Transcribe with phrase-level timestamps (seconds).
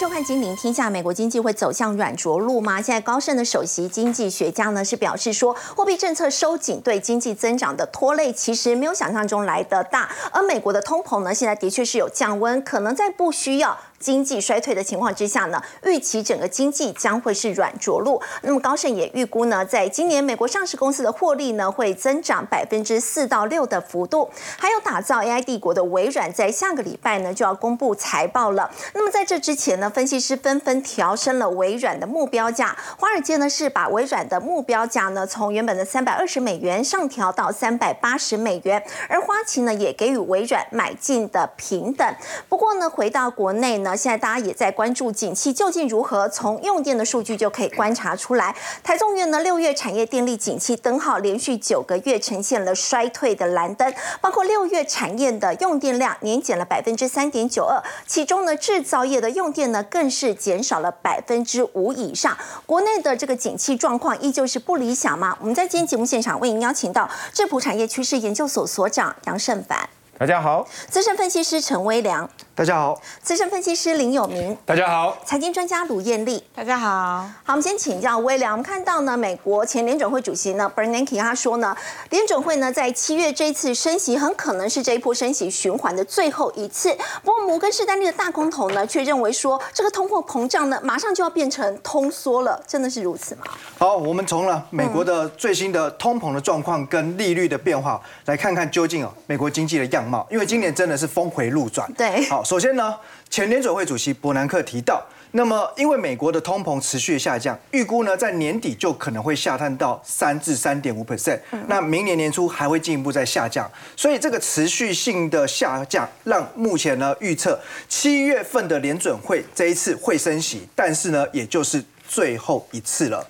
[0.00, 2.80] 收看《金陵天下》，美国经济会走向软着陆吗？
[2.80, 13.76] 现在高盛的首席经济学家呢是表示说，货币政策收紧对经济增长的拖累其实没有想象中来得大，而美国的通膨呢现在的确是有降温，可能在不需要。
[14.00, 18.20] 经济衰退的情况之下呢，预期整个经济将会是软着陆。
[18.40, 24.30] 那么高盛也预估呢，在今年美国上市公司的获利呢会增长百分之四到六的幅度。
[24.58, 28.70] 还有打造 AI 帝国的微软，在下个礼拜呢就要公布财报了。
[28.94, 32.74] 那么在这之前呢，分析师纷纷调升了微软的目标价。
[32.98, 42.16] 华尔街呢是把微软的目标价呢从原本的三百二十美元上调到三百八十美元，而花旗呢也给予微软买进的平等。
[42.48, 43.89] 不过呢，回到国内呢。
[43.96, 48.54] 现在大家也在关注景气究竟如何，从用电的数据就可以观察出来。
[48.82, 62.36] 台中院呢，六月产业电力景气灯号连续九个月呈现了衰退的蓝灯，包括六月产业的用电量年减了百分之三点九二，其中呢制造业的用电呢更是减少了百分之五以上。
[62.66, 65.36] 国内的这个景气状况依旧是不理想嘛？
[65.40, 69.88] 我们在今天节目现场为您邀请到智普产业趋势研究所所长杨胜凡。
[70.18, 72.28] 大家好，资深分析师陈威良，
[72.60, 77.26] 大家好，资深分析师林有明，大家好，财经专家卢艳丽，大家好。
[77.42, 78.50] 好，我们先请教威廉。
[78.50, 81.74] 我们看到呢，美国前联准会主席呢，Bernanke 他说呢，
[82.10, 86.94] 联准会呢在七月这一次升息很可能是这一波升息循环的最后一次。
[87.24, 93.44] 不过摩根士丹利的大空头呢，却认为说这个通货膨胀呢，马上就要变成通缩了，真的是如此吗？
[93.78, 100.26] 好，我们从了美国的最新的通膨的状况跟利率的变化，来看看究竟哦，美国经济的样貌。
[100.30, 101.90] 因为今年真的是峰回路转。
[101.94, 102.96] 对，好，首先呢，
[103.28, 117.56] 前联准会主席伯南克提到，那么因为美国的通膨持续下降，预估呢在年底就可能会下探到三至三点五 percent，那明年年初还会进一步再下降，所以这个持续性的下降，让目前呢预测
[117.88, 123.24] 七月份的联准会这一次会升息，但是呢也就是最后一次了。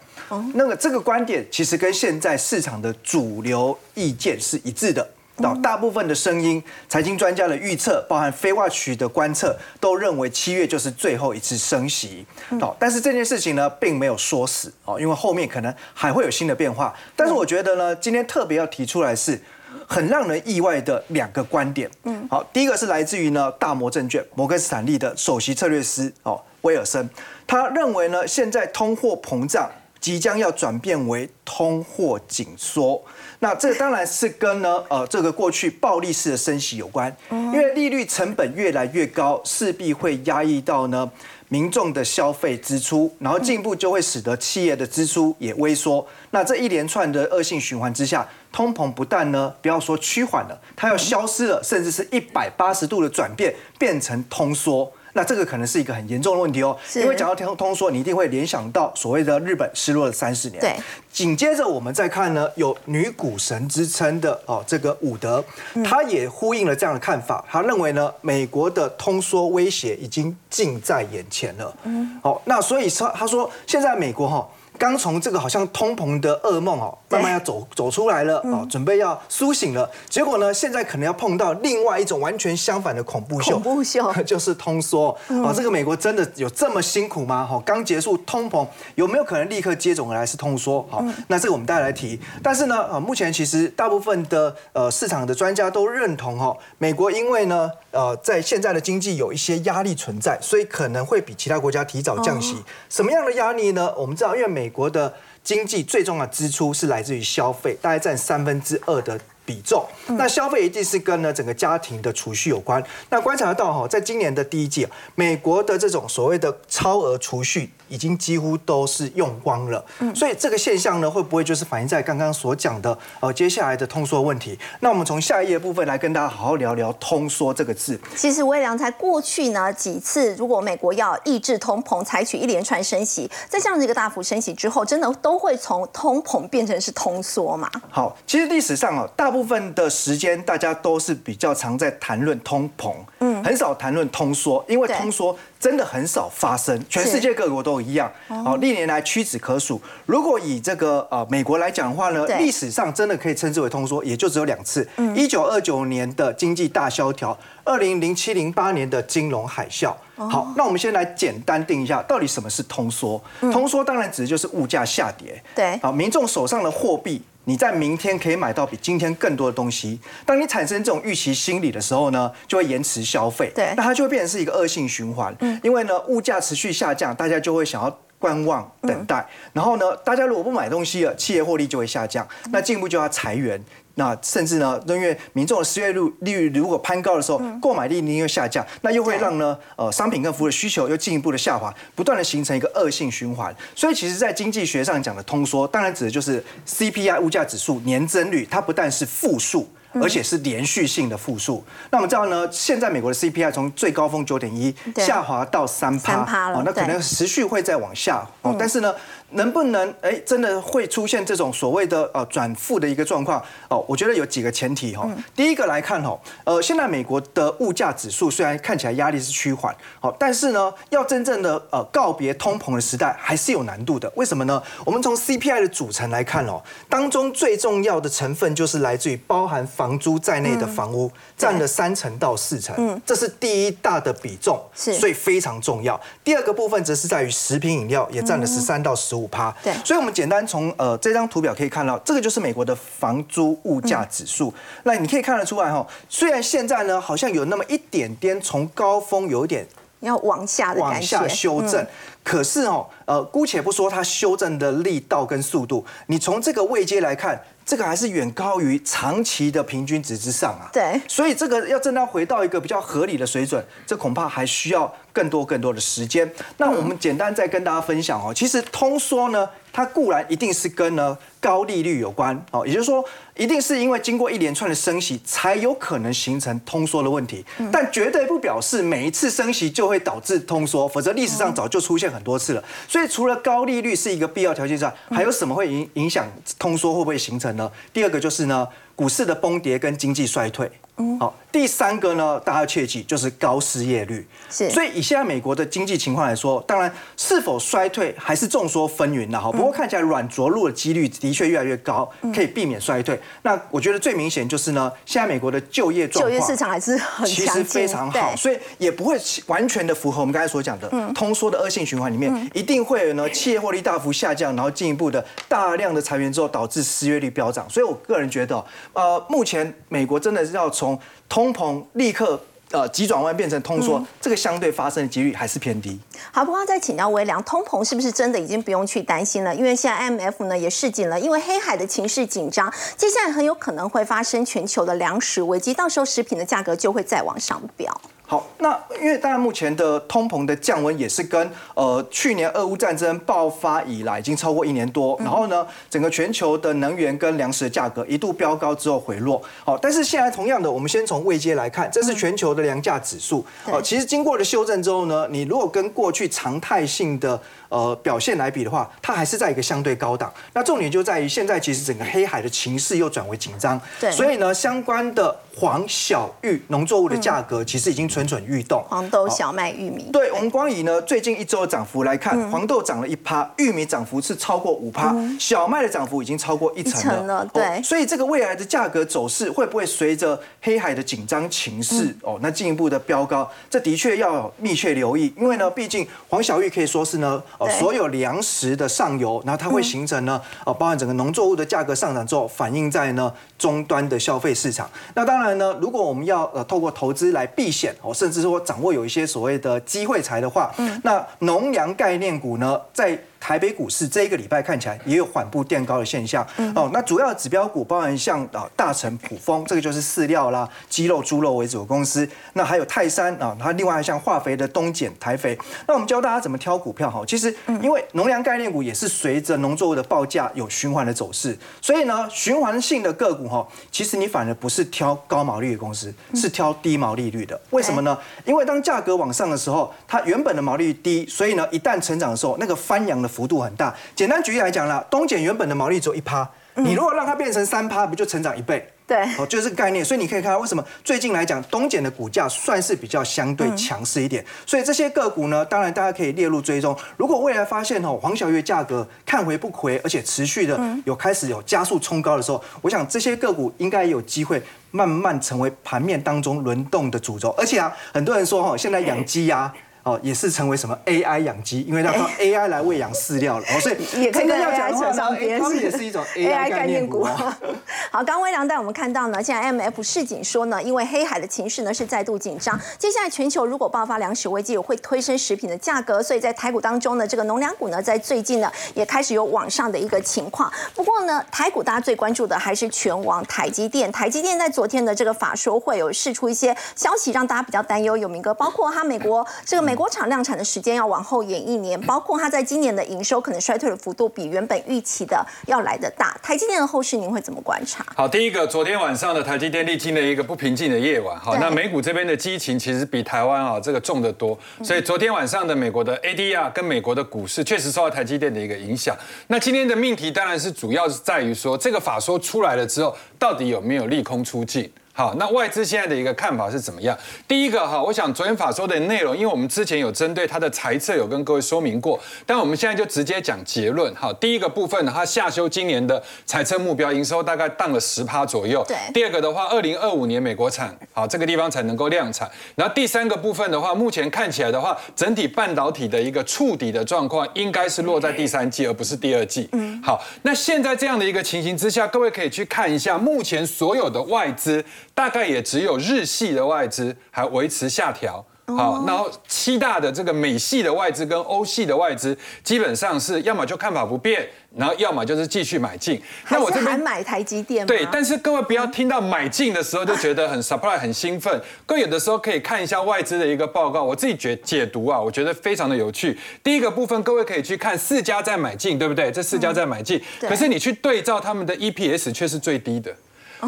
[0.54, 5.06] 那个这个观点其实跟现在市场的主流意见是一致的。
[5.40, 12.24] 到大部分的声音，财经专家的预测，包含非 watch 的观测，都认为七月就是最后一次升息。
[12.60, 16.94] 好，但是这件事情呢，并没有说死哦，因为后面可能还会有新的变化。
[17.16, 19.40] 但是我觉得呢，今天特别要提出来是
[19.86, 21.90] 很让人意外的两个观点。
[22.04, 27.08] 嗯，好，第一个是来自于呢大摩证券摩根斯坦利的首席策略师哦威尔森，
[27.46, 33.02] 他认为呢现在通货膨胀即将要转变为通货紧缩。
[33.42, 41.10] 那这当然是跟呢，呃，这个过去暴力式的升息有关，因为利率成本越来越高，势必会压抑到呢
[41.48, 46.06] 民众的消费支出，然后进一步就会使得企业的支出也微缩。
[46.32, 54.92] 那这一连串的恶性循环之下，通膨不但呢不要说趋缓了，它要消失了，甚至是一百八十度的转变，变成通缩。
[55.12, 60.60] 那这个可能是一个很严重的问题哦，因为讲到通通缩，你一定会联想到所谓的日本失落了三十年。
[60.60, 60.76] 对，
[61.12, 65.44] 紧接着我们再看呢，有女股神之称的哦，这个伍德，
[65.84, 71.74] 他也呼应了这样的看法，他认为呢，美国的通缩威胁已经近在眼前了。
[71.84, 74.48] 嗯，好，那所以说他说现在美国哈。
[74.80, 79.86] 刚从这个好像通膨的噩梦哦，慢慢要走走出来了哦，准备要苏醒了。
[80.08, 85.52] 结果呢，现在可能要碰到另外一种完全相反的恐怖秀，恐怖秀 就是通缩哦。
[85.54, 87.46] 这个美国真的有这么辛苦吗？
[87.46, 90.82] 哈，刚结束通膨，有没有可能立刻接踵而来是通缩？
[90.88, 92.18] 好，那这个我们大家来提。
[92.42, 102.56] 但是呢，呃，目前其实大部分的呃市场的专家都认同哈，美国因为呢，呃，在现在的经济有一些压力存在，所以可能会比其他国家提早降息。
[102.88, 103.92] 什么样的压力呢？
[103.98, 109.84] 我们知道，因为美美国的经济最重要的支出是来自于消费，大概占三分之二的比重。
[110.06, 112.80] 那消费一定是跟呢整个家庭的储蓄有关。
[113.08, 117.68] 那观察到哈，在今年的第一季，美国的这种所谓的超额储蓄。
[117.90, 119.84] 已经几乎都是用光了，
[120.14, 124.56] 所以这个现象呢，会不会就是反映在刚刚所讲的呃接下来的通缩问题？
[124.78, 128.00] 那我们从下一页部分来跟大家好好聊聊通缩这个字。
[128.14, 137.68] 其实威良在过去呢几次，如果美国要抑制通膨，采取一连串升息，在这样的一个大幅升息之后，真的都会从通膨变成是通缩嘛？
[137.90, 145.36] 好，其实历史上哦，大部分的时间大家都是比较常在谈论通膨，嗯，很少谈论通缩，因为通缩。
[145.60, 148.10] 真的很少发生，全世界各国都一样。
[148.28, 149.78] 哦，历年来屈指可数。
[150.06, 159.94] 如果以这个呃美国来讲的话呢，历史上真的可以称之为通缩，也就只有两次：一九二九年的经济大萧条，二零零七零八年的金融海啸。
[160.16, 163.22] 好，那我们先来简单定一下，到底什么是通缩？
[163.52, 165.42] 通缩当然指的就是物价下跌。
[165.54, 169.98] 对，好，民众手上的货币你在明天可以买到比今天更多的东西。
[170.24, 173.50] 当你产生这种预期心理的时候呢，就会延迟消费。
[173.54, 175.34] 对那它就会变成是一个恶性循环。
[175.40, 177.98] 嗯，因为呢，物价持续下降，大家就会想要。
[178.20, 183.58] 观望等待，然后呢，大家如果不买东西了，企业获利就会下降，那进一步就要裁员。
[184.00, 193.54] 那甚至呢，因为民众的失业率利率如果攀高的时候，购买力一定会下降，那又会让呢呃商品跟服务的需求又进一步的下滑，不断的形成一个恶性循环。
[193.76, 199.68] 所以其实，在经济学上讲的通缩，当然指的就是 CPI 物价指数年增率，它不但是负数。
[199.94, 201.64] 而且是连续性的负数。
[201.90, 208.54] 那我们知道呢，现在美国的 CPI 从最高峰九点一下滑到三趴，哦，那可能持续会再往下哦。
[208.56, 208.94] 但是呢，
[209.32, 213.84] 能不能哎真的会出现这种所谓的呃转负的一个状况哦？
[213.88, 215.08] 我觉得有几个前提哈。
[215.34, 224.12] 第一个来看哦，呃，现在美国的物价指数虽然看起来压力是趋缓，好，但是呢，要真正的呃告别通膨的时代还是有难度的。
[224.16, 224.62] 为什么呢？
[224.84, 229.60] 我们从 CPI 的组成来看哦，当中最重要的成分就是来自于包含。
[229.66, 235.98] 房租在内的房屋占了三成到四成，这是第一大的比重，是所以非常重要。
[236.24, 239.54] 第二个部分则是在于食品饮料，也占了十三到十五趴。
[239.62, 244.52] 对，所以我们简单从呃这张图表可以看到，这个就是美国的房租物价指数。
[244.84, 249.66] 那你可以看得出来哈，虽然现在呢好像有那么一点点从高峰有一点
[250.00, 251.86] 要往下的往下修正，
[252.22, 257.40] 可是哦呃姑且不说它修正的力道跟速度，你从这个位阶来看。
[257.70, 266.28] 这个还是远高于长期的平均值之上啊，对，所以这个要真的回到一个比较合理的水准，这恐怕还需要更多更多的时间。
[266.56, 273.04] 那我们简单再跟大家分享哦，其实通缩呢，它固然一定是跟呢高利率有关哦，也就是说，
[273.36, 282.64] 一定是因为经过一连串的升息，才有可能形成通缩的问题，但绝对不表示每一次升息就会导致通缩，否则历史上早就出现很多次了。
[282.88, 286.26] 所以除了高利率是一个必要条件之外，还有什么会影影响
[286.58, 287.59] 通缩会不会形成？
[287.92, 290.70] 第二个就是呢，股市的崩跌跟经济衰退。
[291.18, 294.26] 好，第三个呢，大家要切记就是高失业率。
[294.50, 299.50] 是，所以以现在美国的经济情况来说，当然是否衰退还是众说纷纭的哈。
[299.50, 303.18] 不过看起来软着陆的几率的确越来越高，可以避免衰退。
[303.42, 317.68] 那我觉得最明显就是呢，现在美国的就业状况，就业市场还是很其实非常好，所以也不会完全的符合我们刚才所讲的通缩的恶性循环里面，一定会有呢企业获利大幅下降，然后进一步的大量的裁员之后导致失业率飙涨。
[317.68, 320.89] 所以我个人觉得，呃，目前美国真的是要从
[321.28, 325.98] 通膨立刻呃急转弯变成通缩，这个相对发生的几率还是偏低。
[326.32, 329.54] 好，不过再请教微良，通膨是不是真的已经不用去担心了？
[329.54, 338.00] 因为现在 M F 呢也示警了，因为黑海的情势紧张，接下来很有可能会发生全球的粮食危机，到时候食品的价格就会再往上飙。
[338.30, 349.42] 好，那因为当然目前的通膨的降温也是跟呃去年俄乌战争爆发以来已经超过一年多，然后呢整个全球的能源跟粮食的价格一度飙高之后回落。
[349.64, 353.44] 好，但是现在同样的，我们先从位阶来看，这是全球的粮价指数。
[353.66, 360.30] 哦，其实经过了修正之后呢，你如果跟过去常态性的呃表现来比的话，它还是在一个相对高档。
[360.52, 363.80] 那重点就在于现在其实整个黑海的情势又转为紧张。
[363.98, 365.34] 对，所以呢相关的。
[365.52, 368.82] 黄小玉农作物的价格其实已经蠢蠢欲动。
[368.88, 370.08] 黄豆、小麦、玉米。
[370.10, 377.44] 对，我们光以呢最近一周的涨幅来看，黄豆涨了一趴，玉米涨幅是超过五趴，小麦的涨幅已经超过一成了。
[377.52, 383.50] 对，所以这个未来的价格走势会不会随着黑海的紧张情势哦，那进一步的飙高？
[383.68, 394.90] 这的确要密切留意，因为呢，毕竟黄小玉可以说是呢，呃，所有粮食的上游，然后它会形成呢，呃，包含整个农作物的价格上涨之后，反映在呢终端的消费市场。
[395.14, 395.50] 那当然。
[395.60, 406.90] 呢，如果我们要呃透过投资来避险哦，甚至说掌握有一些所谓的机会财的话，嗯，那农粮概念股呢，在台北股市这一个礼拜看起来也有缓步垫高的现象哦。
[406.92, 412.28] 那主要指标股包含像啊大成、普丰，这个就是饲料啦、鸡肉、猪肉为主的公司。
[412.52, 415.58] 那还有泰山啊，它另外还像化肥的东碱、台肥。
[415.88, 417.24] 那我们教大家怎么挑股票哈。
[417.26, 427.58] 其实因为农粮概念股也是随着农作物的报价有循环的走势，所以呢循环性的个股哈，其实你反而不是挑高毛利的公司，是挑低毛利率的。
[427.70, 428.16] 为什么呢？
[428.44, 433.29] 因为当价格往上的时候，它原本的毛利率低，所以呢一旦成长的时候，那个翻扬的。
[433.30, 438.86] 幅度很大，简单举例来讲啦，东碱原本的毛利只有一趴，你如果让它变成三趴，不就成长一倍？
[439.06, 440.04] 对，哦，就是这个概念。
[440.04, 444.44] 所以你可以看到为什么最近来讲，东碱的股价算是比较相对强势一点。
[444.64, 446.96] 所以这些个股呢，当然大家可以列入追踪。
[447.16, 457.52] 如果未来发现哦，黄小月价格看回不回，而且持续的有开始有加速冲高的时候，我想这些个股应该有机会慢慢成为盘面当中轮动的主轴。
[457.58, 459.72] 而且啊，很多人说哈，现在养鸡呀。
[460.10, 467.24] 哦，也是成为什么 AI 养鸡，因为要靠 AI 来喂养饲料了，哦， 所以也可以跟要 AI 扯上边，他们也是一种 AI 概念股。
[468.10, 480.72] 好，刚微良带我们看到呢，现在 M F 市警说呢，因为黑海的情势呢是再度紧张，接下来全球如果爆发粮食危机，也会推升食品的价格，所以在台股当中呢，这个农粮股呢，在最近呢也开始有往上的一个情况。
[480.94, 488.16] 不过呢，台股大家最关注的还是全网台积电，台积电在昨天的这个法说会有释出一些消息，让大家比较担忧。
[488.16, 496.34] 有明哥，包括它美国这个美国厂量产的时间要往后延一年，包括它在今年的营收可能衰退的幅度比原本预期的要来的大。
[496.42, 498.02] 台积电的后市您会怎么观察？
[498.16, 509.14] 好，第一个，昨天晚上的台积电历经了一个不平静的夜晚，好，那美股这边的激情其实比台湾啊这个重得多，所以昨天晚上的美国的 ADR 跟美国的股市确实受到台积电的一个影响。
[509.48, 514.90] 那今天的命题当然是主要是在于说，这个法说出来了之后，到底有没有利空出尽？
[515.20, 517.14] 好，那外资现在的一个看法是怎么样？
[517.46, 524.10] 第一个哈，我想昨天法说的内容，因为我们之前有针对它的财测有跟各位说明过，但我们现在就直接讲结论。
[524.14, 528.82] 哈，第一个部分呢，它下修今年的财测目标营收大概降了十趴左右。
[528.88, 528.96] 对。
[529.12, 532.50] 第二个的话，二零二五年美国产，好这个地方才能够量产。
[532.74, 539.68] 然后第三个部分的话，目前看起来的话，整体半导体的一个触底的状况，应该是落在第三季，而不是第二季。
[539.72, 540.02] 嗯。
[540.02, 544.82] 好，那现在这样的一个情形之下，各位可以去看一下目前所有的外资。
[545.14, 556.22] 大概也只有日系的外资还维持下调，好，然后七大的这个美系的外资跟欧系的外资基本上是要么就看法不变，然后要么就是继续买进。
[556.48, 566.38] 那我这边买台积电对，但是各位不要听到买进的时候就觉得很 surprise 很兴奋，各位有的时候可以看一下外资的一个报告，我自己觉解读啊，我觉得非常的有趣。
[566.62, 569.30] 第一个部分各位可以去看四家在买进，对不对？
[569.30, 573.14] 这四家在买进，可是你去对照他们的 EPS 却是最低的。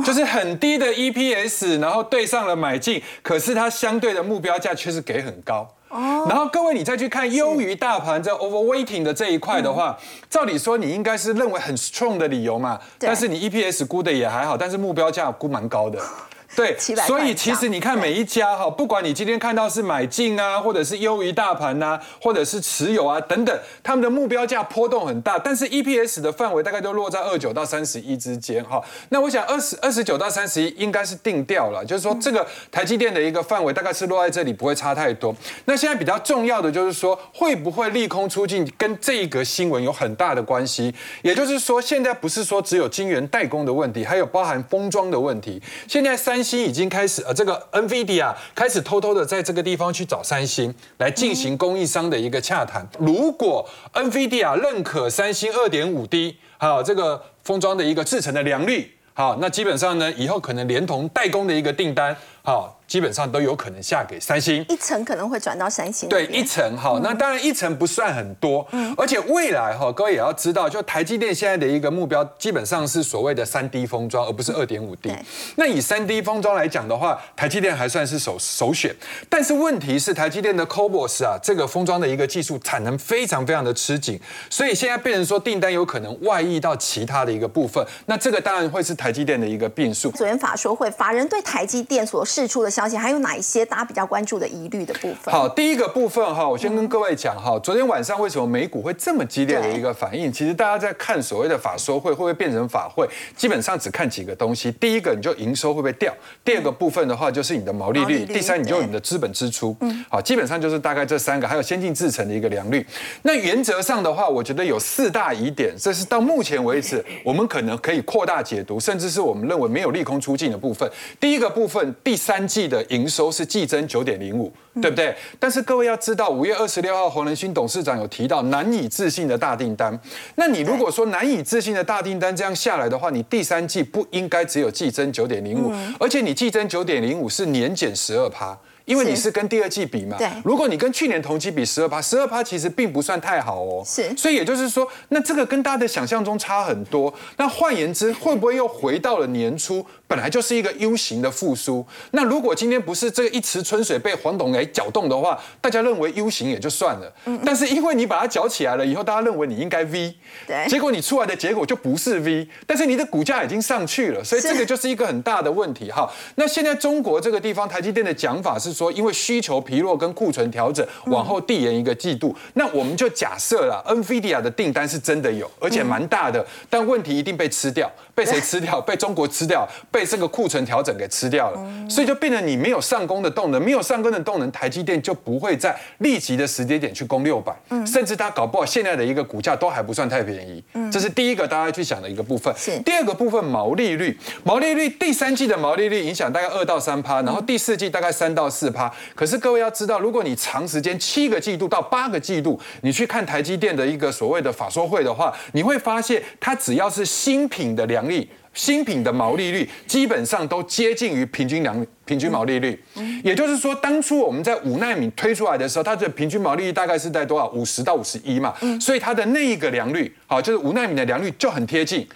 [0.04, 5.68] 就是很低的 EPS，然后对上了买进，可是它相对的目标价却是给很高。
[5.88, 6.26] 哦。
[6.28, 9.98] 然后各位，你再去看优于大盘这 overweighting 的这一块的话，
[10.30, 12.80] 照理说你应该是认为很 strong 的理由嘛。
[12.98, 15.98] 但是你 EPS 估的也还好，但是目标价估蛮高的。
[16.54, 28.82] 对，所以其实你看每一家哈，不管你今天看到是买进啊，或者是优于大盘呐，或者是持有啊等等，他们的目标价波动很大，但是 EPS 的范围大概都落在二九到三十一之间哈。
[29.08, 35.34] 那我想二十二十九到三十一应该是定调了，就是说这个台积电的一个范围大概是落在这里，不会差太多。
[35.64, 40.94] 那现在比较重要的就是说，会不会利空出尽，跟这一个新闻有很大的关系。
[41.22, 45.58] 也就是说，现在不是说只有晶圆代工的问题，还有包含封装的问题。
[45.88, 46.41] 现在三。
[46.42, 52.86] 星已经开始，呃，这个 NVIDIA 开始偷偷的在这个地方去找三星来进行供应商的一个洽谈。
[52.98, 62.78] 如果 NVIDIA 认可三星二点五 D 还有这个封装的一个制成的良率，好，那基本上呢，以后可能连同代工的一个订单，好。
[62.92, 66.10] 基本上都有可能下给三星，一层可能会转到三星。
[66.10, 75.10] 对，一层哈，那当然一层不算很多，嗯，而且未来哈，各位也要知道，就台积电现在的一个目标，基本上是所谓的三 D 封装，而不是二点五 D。
[75.56, 78.94] 那以三 D 封装来讲的话，台积电还算是首首选。
[79.30, 84.20] 但是问题是，台积电的 CoBOS 啊，这个封装的一个技术产能非常非常的吃紧，
[84.50, 87.82] 所以现在变成说订单有可能外溢到其他的一个部分。
[88.04, 90.10] 那这个当然会是台积电的一个变数。
[90.10, 95.30] 昨天法说会，法人对台积电所释出的消息，还有哪一些大家比较关注的疑虑的部分？
[95.30, 100.32] 好，第一个部分哈，我先跟各位讲哈，昨天晚上为什么美股会这么激烈的一个反应？
[100.32, 104.72] 其实大家在看所谓的法说会会不会变成法会，基本上只看几个东西。
[104.72, 106.10] 第一个，你就营收会不会掉；
[106.42, 109.76] 第二个部分的话，就是你的毛利率；第三，你就你的资本支出。
[109.80, 112.86] 嗯，好，基本上就是大概这三个，还有先进制成的一个良率。
[113.22, 120.90] 那原则上的话，我觉得有四大疑点，这是到目前为止我们可能可以扩大解读，甚至是我们认为没有利空出尽的部分。
[121.20, 123.46] 第一个部分，第三季的营收是。
[123.52, 124.50] 季增九点零五，
[124.80, 125.14] 对不对？
[125.38, 130.00] 但是各位要知道，五月二十六号，黄仁勋董事长有提到难以置信的大订单。
[130.36, 138.56] 那你如果说难以置信的大订单这样下来的话，你第三季不应该只有季增九点零五，而且你季增九点零五是年减十二趴。
[138.84, 140.28] 因为你是跟第二季比嘛，对。
[140.44, 143.80] 如果你跟去年同期比十二趴，十二趴其实并不算太好哦。
[143.86, 144.12] 是。
[144.16, 147.12] 所以也就是说，那这个跟大家的想象中差很多。
[147.36, 151.82] 那换言之，会不会又回到了年初，本来就是一个 U 型的复苏？
[152.10, 157.10] 那如果今天不是这个一池春水被黄董给搅动的话，大家认为 U 型也就算了。
[157.24, 157.40] 嗯。
[157.42, 160.14] 但是因为你把它搅起来了以后，大家认为你应该 V。
[160.46, 160.66] 对。
[160.68, 166.06] 结果你出来的结果就不是 V，但是你的股价已经上去了，所以这个就是一个很大的问题哈。
[166.34, 172.36] 那现在中国这个地方，台积电的讲法是说，因为需求疲弱跟库存调整，往后递延一个季度。
[172.52, 178.80] 那我们就假设了，NVIDIA 的订单是真的有，而且蛮大的，但问题一定被吃掉，被谁吃掉？
[178.82, 181.60] 被中国吃掉，被这个库存调整给吃掉了。
[181.88, 187.54] 所以就变成你没有上攻的动能，没有上攻的动能，台积电就不会在立即的时间点去攻六百，
[187.86, 190.62] 甚至它搞不好现在的一个股价都还不算太便宜。
[190.90, 192.52] 这是第一个大家去想的一个部分。
[192.84, 198.92] 第二个部分毛利率，毛利率第三季的毛利率影响大概二到三趴，然后第四季大概三到四趴。
[199.14, 208.28] 可是各位要知道，如果你长时间七个季度到八个季度，你去看台积电的一个所谓的法说会的话，你会发现它只要是新品的良率。
[208.54, 212.78] 新品的毛利率基本上都接近于平均良平均毛利率，
[213.24, 217.48] 也就是说，当初我们在五纳米推出来的时候，它的平均毛利率大概是在多少？
[217.52, 222.06] 五十到五十一嘛，所以它的那一个良率，好，就是五纳米的良率就很贴近。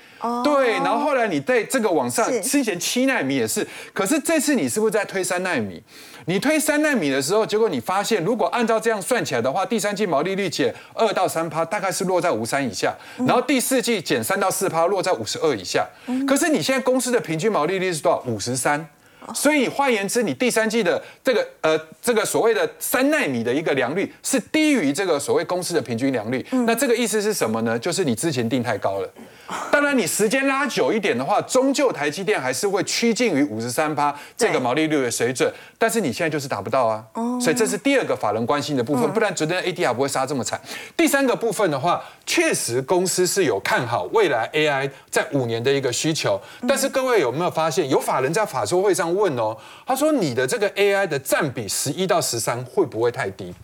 [0.43, 5.83] 对，然后后来你在这个往上，之前七纳米也是，可是这次你是不是在推三纳米？
[6.27, 15.87] 你推三纳米的时候，结果你发现，如果按照这样算起来的话，第三季毛利率减二到三趴，大概是落在五三以下，然后第四季减三到四趴，落在五十二以下。
[16.27, 18.23] 可是你现在公司的平均毛利率是多少？
[18.27, 18.89] 五十三。
[19.35, 26.45] 所以换言之，你第三季的这个呃这个所谓的三纳米的一个良率是低于这个所谓公司的平均良率。
[26.65, 27.77] 那这个意思是什么呢？
[27.77, 29.09] 就是你之前定太高了。
[29.71, 35.53] 当然，你时间拉久一点的话，终究台积电还是会趋近于五十三趴这个毛利率的水准。
[35.79, 37.05] 但是你现在就是达不到啊，
[37.41, 39.09] 所以这是第二个法人关心的部分。
[39.13, 40.61] 不然昨天 ADR 不会杀这么惨。
[40.97, 46.41] 第三个部分的话，确实公司是有看好未来 AI 在五年的一个需求。
[46.67, 53.55] 但是各位有没有发现，有法人在法说会上问哦，他说你的这个 AI 的占比十一到十三会不会太低？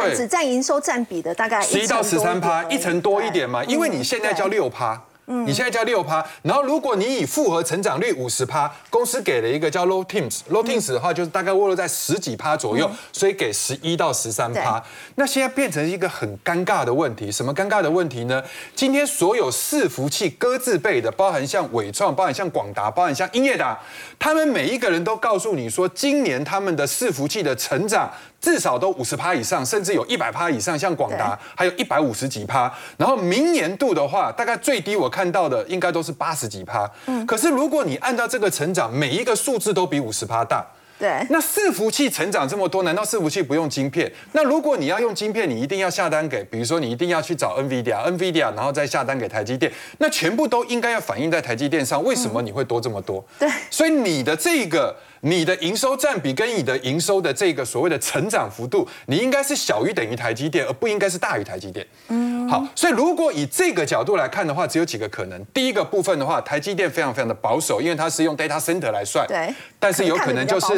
[0.00, 5.00] 对，只占营收占比的大概十一到十三趴，一层多一点嘛，因为你现在叫六趴。
[5.26, 14.84] 嗯你现在叫六趴，然后如果你以复合成长率五十趴，公司给了一个叫 low teams，low teams 的话就是大概握落在十几趴左右，所以给十一到十三趴。
[15.14, 18.44] 那现在变成一个很尴尬的问题，什么尴尬的问题呢？
[18.74, 23.80] 今天所有伺服器各自备的，包含像伟创，包含像广达，包含像英业达，
[24.18, 28.12] 他们每一个人都告诉你说，今年他们的伺服器的成长。
[28.44, 32.70] 至少都五十趴以上，甚至有一百趴以上，像广达还有一百五十几趴。
[32.98, 36.86] 然后明年度的话，大概最低我看到的应该都是八十几趴。
[37.06, 40.62] 嗯，可是如果你按照这个成长，每一个数字都比五十趴大。
[40.96, 44.12] 对，那伺服器成长这么多，难道伺服器不用晶片？
[44.32, 52.04] 那如果你要用晶片，你一定要下单给，比如说你一定要去找 NVIDIA，NVIDIA，然后再下单给台积电，那全部都应该要反映在台积电上。
[52.04, 53.24] 为什么你会多这么多？
[53.38, 54.94] 对，所以你的这个。
[55.24, 61.86] 你的营收占比跟你的营收的这个所谓的成长幅度，你应该是小于等于台积电，而不应该是大于台积电。
[62.08, 65.44] 嗯，好，所以如果以这个角度来看的话，只有几个可能。
[65.46, 69.26] 第一个部分的话，台积电非常非常的保守，因为它是用 data center 来算。
[69.26, 69.52] 对。
[69.78, 70.74] 但是有可能就是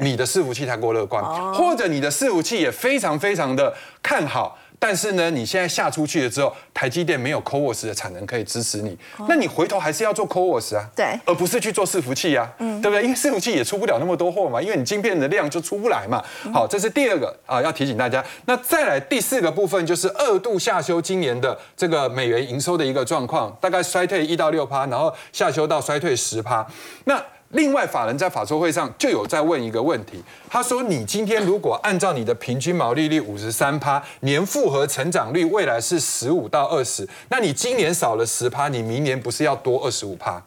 [0.00, 4.58] 你的伺服器太过乐观，或者你的伺服器也非常非常的看好。
[4.86, 8.94] 但是呢，你现在下出去了之后，台积电没有 CoWoS 的产能可以支持你，
[9.26, 13.02] 那你回头还是要做 CoWoS 啊，对，而不是去做伺服器啊，嗯，对不对？
[13.02, 16.22] 因为伺服器也出不了那么多货嘛，因为你晶片的量就出不来嘛。
[16.52, 18.22] 好，这是第二个啊，要提醒大家。
[18.44, 26.66] 那再来第四个部分就是二度下修今年的这个美元营收的一个状况，大概衰退一到六趴，然后下修到衰退十趴。
[27.04, 27.18] 那
[27.54, 40.42] 另外，法人在法说会上就有在问一个问题，他说：“你今天如果按照你的平均毛利率五十三趴，年复合成长率未来是十五到二十，那你今年少了十趴，你明年不是要多二十五趴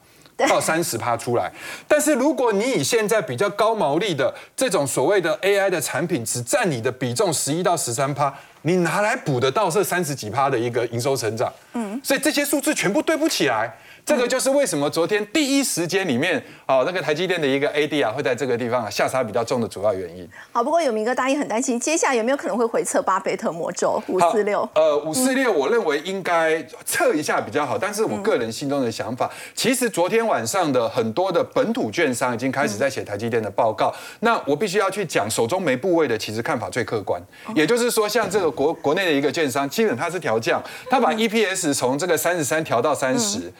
[0.49, 1.49] 到三十趴出来？
[1.87, 11.49] 但是如果你以现在比较高毛利的这种所谓的 AI 的产品，只占你的比重十一到十三趴，你拿来补得到这三十几趴的一个营收成长？
[11.71, 13.73] 嗯，所以这些数字全部对不起来。”
[14.07, 20.25] 这个就是为什么昨天第一时间里面，哦，那个台积电的一个 AD 啊，会在这个地方啊下杀比较重的主要原因。
[20.53, 24.67] 好，不过有明哥答应很担心，接下来有没有可能会回测巴菲特魔咒五四六？
[24.75, 27.77] 呃，五四六，我认为应该测一下比较好。
[27.77, 33.93] 但是我个人心中的想法，其实昨天晚上的很多的本土券商已经开始在写台积电的报告。
[34.21, 37.21] 那我必须要去讲，手中没部位的，其实看法最客观。
[37.53, 43.51] 也就是说，像这个国国内的一个券商，基本它是调降，它把 EPS 从这个三十三调到三十。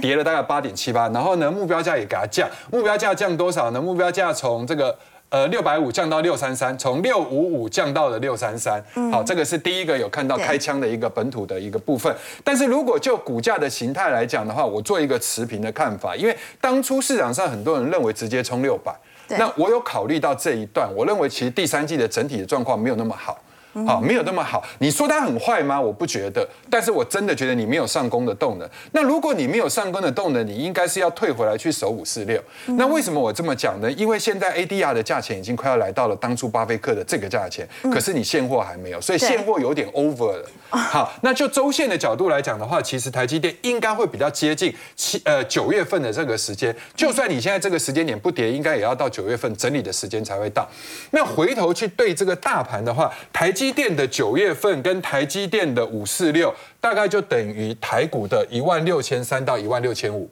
[0.00, 3.80] 跌了大概八点七八，然后呢，目标价也给它降，目标价降多少呢？
[3.80, 4.96] 目标价从这个
[5.28, 8.82] 呃六百五降到六三三，从六五五降到了六三三。
[9.12, 12.14] 好，这个是第一个有看到开枪的一个本土的一个部分。
[12.42, 18.94] 但是如果就股价的形态来讲的话，我做一个持平的看法，因为当初市场上很多人认为直接冲六百，
[19.28, 23.38] 那我有考虑到这一段，我认为其实第三季的整体的状况没有那么好。
[23.86, 24.62] 好，没有那么好。
[24.78, 25.80] 你说它很坏吗？
[25.80, 28.68] 我不觉得，但是我真的觉得你没有上攻的动能。
[28.92, 32.40] 那如果你没有上攻的动能，你应该是要退回来去守五四六。
[32.66, 33.90] 那为什么我这么讲呢？
[33.92, 40.48] 因为现在 ADR 的价钱已经快要来到了当初巴菲特的这个价钱，可是你现货还没有，所以现货有点 over 了。
[40.70, 46.74] 好，那就周线的角度来讲的话，其实台积电应该会比较接近七呃九月份的这个时间。
[46.94, 50.68] 就算你现在这个时间点不跌，应该也要到九月份整理的时间才会到。
[51.10, 60.30] 那回头去对这个大盘的话，台积电的九月份跟台积电的五四六，大概就等于台股的一万六千三到一万六千五。